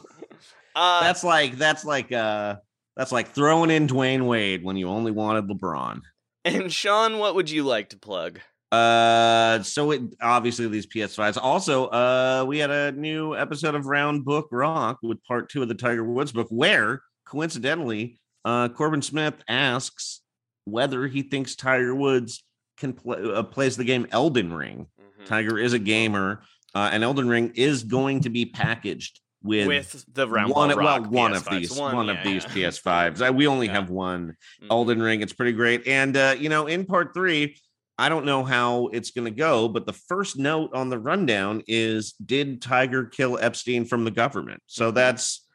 Uh, 0.76 1.00
That's 1.02 1.24
like 1.24 1.56
that's 1.58 1.84
like 1.84 2.12
uh 2.12 2.56
that's 2.96 3.10
like 3.12 3.28
throwing 3.28 3.70
in 3.70 3.86
Dwyane 3.88 4.26
Wade 4.26 4.62
when 4.62 4.76
you 4.76 4.88
only 4.88 5.10
wanted 5.10 5.48
LeBron. 5.48 6.00
and 6.44 6.72
Sean, 6.72 7.18
what 7.18 7.34
would 7.34 7.50
you 7.50 7.64
like 7.64 7.88
to 7.90 7.98
plug? 7.98 8.40
Uh, 8.70 9.62
so 9.64 9.90
it 9.90 10.00
obviously 10.22 10.68
these 10.68 10.86
PS5s. 10.86 11.36
Also, 11.40 11.86
uh, 11.86 12.44
we 12.46 12.58
had 12.58 12.70
a 12.70 12.92
new 12.92 13.34
episode 13.34 13.74
of 13.74 13.86
Round 13.86 14.24
Book 14.24 14.46
Rock 14.52 14.98
with 15.02 15.22
part 15.24 15.48
two 15.48 15.60
of 15.62 15.68
the 15.68 15.74
Tiger 15.74 16.04
Woods 16.04 16.30
book, 16.30 16.46
where 16.50 17.02
coincidentally, 17.30 18.18
uh, 18.44 18.68
Corbin 18.68 19.02
Smith 19.02 19.34
asks 19.48 20.20
whether 20.64 21.06
he 21.06 21.22
thinks 21.22 21.54
Tiger 21.54 21.94
Woods 21.94 22.44
can 22.76 22.92
play 22.92 23.18
uh, 23.22 23.42
plays 23.42 23.76
the 23.76 23.84
game 23.84 24.06
Elden 24.10 24.52
Ring. 24.52 24.86
Mm-hmm. 25.00 25.24
Tiger 25.26 25.58
is 25.58 25.72
a 25.72 25.78
gamer, 25.78 26.42
uh, 26.74 26.90
and 26.92 27.04
Elden 27.04 27.28
Ring 27.28 27.52
is 27.54 27.84
going 27.84 28.20
to 28.20 28.30
be 28.30 28.46
packaged 28.46 29.20
with, 29.42 29.66
With 29.68 30.04
the 30.12 30.28
Round 30.28 30.50
one, 30.52 30.68
well, 30.76 31.02
one 31.04 31.32
of 31.32 31.44
PS5s. 31.46 31.50
these, 31.60 31.72
One, 31.78 31.96
one, 31.96 32.06
yeah, 32.08 32.12
of 32.18 32.24
these 32.24 32.44
yeah. 32.54 32.68
PS5s. 32.68 33.26
Uh, 33.26 33.32
we 33.32 33.46
only 33.46 33.66
Yeah. 33.68 33.72
have 33.74 33.88
one 33.90 34.36
Mhm. 34.62 34.66
Elden 34.70 35.00
Ring. 35.02 35.22
It's 35.22 35.32
pretty 35.32 35.52
great. 35.52 35.86
And 35.86 36.16
uh, 36.16 36.36
you 36.38 36.48
know, 36.50 36.66
in 36.66 36.84
part 36.84 37.14
three, 37.14 37.56
I 37.98 38.08
don't 38.08 38.24
know 38.26 38.44
how 38.44 38.88
it's 38.88 39.10
going 39.10 39.26
to 39.26 39.30
go, 39.30 39.68
but 39.68 39.86
the 39.86 39.92
first 39.92 40.38
note 40.38 40.70
on 40.74 40.88
the 40.90 40.98
rundown 40.98 41.62
is: 41.68 42.12
Did 42.24 42.60
Tiger 42.62 43.04
kill 43.04 43.38
Epstein 43.40 43.84
from 43.84 44.04
the 44.04 44.10
government? 44.10 44.62
So 44.66 44.90
that's, 44.90 45.46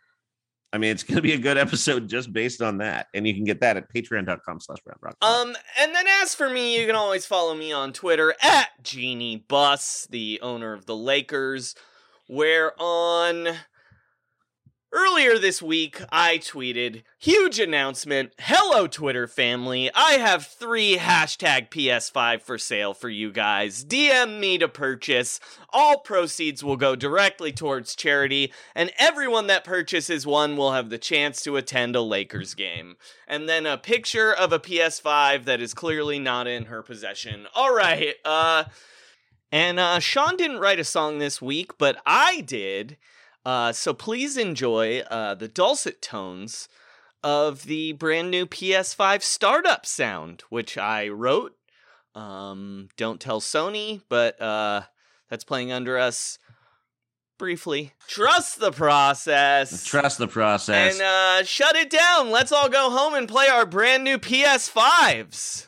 I 0.75 0.77
mean, 0.77 0.91
it's 0.91 1.03
going 1.03 1.15
to 1.15 1.21
be 1.21 1.31
a 1.31 1.37
good 1.37 1.57
episode 1.57 2.09
just 2.09 2.33
based 2.33 2.61
on 2.61 2.79
that, 2.79 3.07
and 3.13 3.25
you 3.25 3.33
can 3.33 3.45
get 3.45 3.61
that 3.61 3.77
at 3.77 3.89
Patreon.com/slash 3.93 4.79
Round 4.85 4.99
Rock. 4.99 5.15
Um, 5.21 5.55
and 5.79 5.95
then 5.95 6.05
as 6.21 6.35
for 6.35 6.49
me, 6.49 6.77
you 6.77 6.85
can 6.85 6.97
always 6.97 7.25
follow 7.25 7.55
me 7.55 7.71
on 7.71 7.93
Twitter 7.93 8.35
at 8.43 8.71
Jeanie 8.83 9.37
Buss, 9.47 10.05
the 10.09 10.37
owner 10.41 10.73
of 10.73 10.85
the 10.85 10.95
Lakers, 10.95 11.75
where 12.27 12.73
on 12.77 13.47
Earlier 14.97 15.37
this 15.37 15.61
week, 15.61 16.01
I 16.09 16.37
tweeted, 16.37 17.03
huge 17.19 17.59
announcement. 17.59 18.31
Hello, 18.39 18.87
Twitter 18.87 19.27
family. 19.27 19.91
I 19.93 20.13
have 20.13 20.45
three 20.45 20.95
hashtag 20.95 21.69
PS5 21.69 22.41
for 22.41 22.57
sale 22.57 22.93
for 22.93 23.09
you 23.09 23.29
guys. 23.29 23.83
DM 23.83 24.39
me 24.39 24.57
to 24.57 24.69
purchase. 24.69 25.41
All 25.73 25.99
proceeds 25.99 26.63
will 26.63 26.77
go 26.77 26.95
directly 26.95 27.51
towards 27.51 27.93
charity, 27.93 28.53
and 28.73 28.89
everyone 28.97 29.47
that 29.47 29.65
purchases 29.65 30.25
one 30.25 30.55
will 30.55 30.71
have 30.71 30.89
the 30.89 30.97
chance 30.97 31.43
to 31.43 31.57
attend 31.57 31.97
a 31.97 32.01
Lakers 32.01 32.53
game. 32.53 32.95
And 33.27 33.49
then 33.49 33.65
a 33.65 33.77
picture 33.77 34.31
of 34.31 34.53
a 34.53 34.59
PS5 34.59 35.43
that 35.43 35.59
is 35.59 35.73
clearly 35.73 36.19
not 36.19 36.47
in 36.47 36.67
her 36.67 36.81
possession. 36.81 37.47
All 37.53 37.75
right, 37.75 38.15
uh, 38.23 38.63
and 39.51 39.77
uh, 39.77 39.99
Sean 39.99 40.37
didn't 40.37 40.59
write 40.59 40.79
a 40.79 40.85
song 40.85 41.19
this 41.19 41.41
week, 41.41 41.77
but 41.77 42.01
I 42.05 42.39
did. 42.39 42.95
Uh, 43.45 43.71
so 43.71 43.93
please 43.93 44.37
enjoy 44.37 44.99
uh, 45.01 45.35
the 45.35 45.47
dulcet 45.47 46.01
tones 46.01 46.67
of 47.23 47.63
the 47.63 47.91
brand 47.93 48.31
new 48.31 48.45
PS5 48.45 49.21
startup 49.21 49.85
sound, 49.85 50.43
which 50.49 50.77
I 50.77 51.09
wrote. 51.09 51.55
Um, 52.15 52.89
don't 52.97 53.19
tell 53.19 53.41
Sony, 53.41 54.01
but 54.09 54.41
uh, 54.41 54.83
that's 55.29 55.43
playing 55.43 55.71
under 55.71 55.97
us 55.97 56.39
briefly. 57.37 57.93
Trust 58.07 58.59
the 58.59 58.71
process. 58.71 59.85
Trust 59.85 60.17
the 60.17 60.27
process. 60.27 60.93
And 60.93 61.01
uh, 61.01 61.43
shut 61.45 61.75
it 61.75 61.89
down. 61.89 62.31
Let's 62.31 62.51
all 62.51 62.69
go 62.69 62.89
home 62.89 63.13
and 63.13 63.27
play 63.27 63.47
our 63.47 63.65
brand 63.65 64.03
new 64.03 64.17
PS5s. 64.17 65.67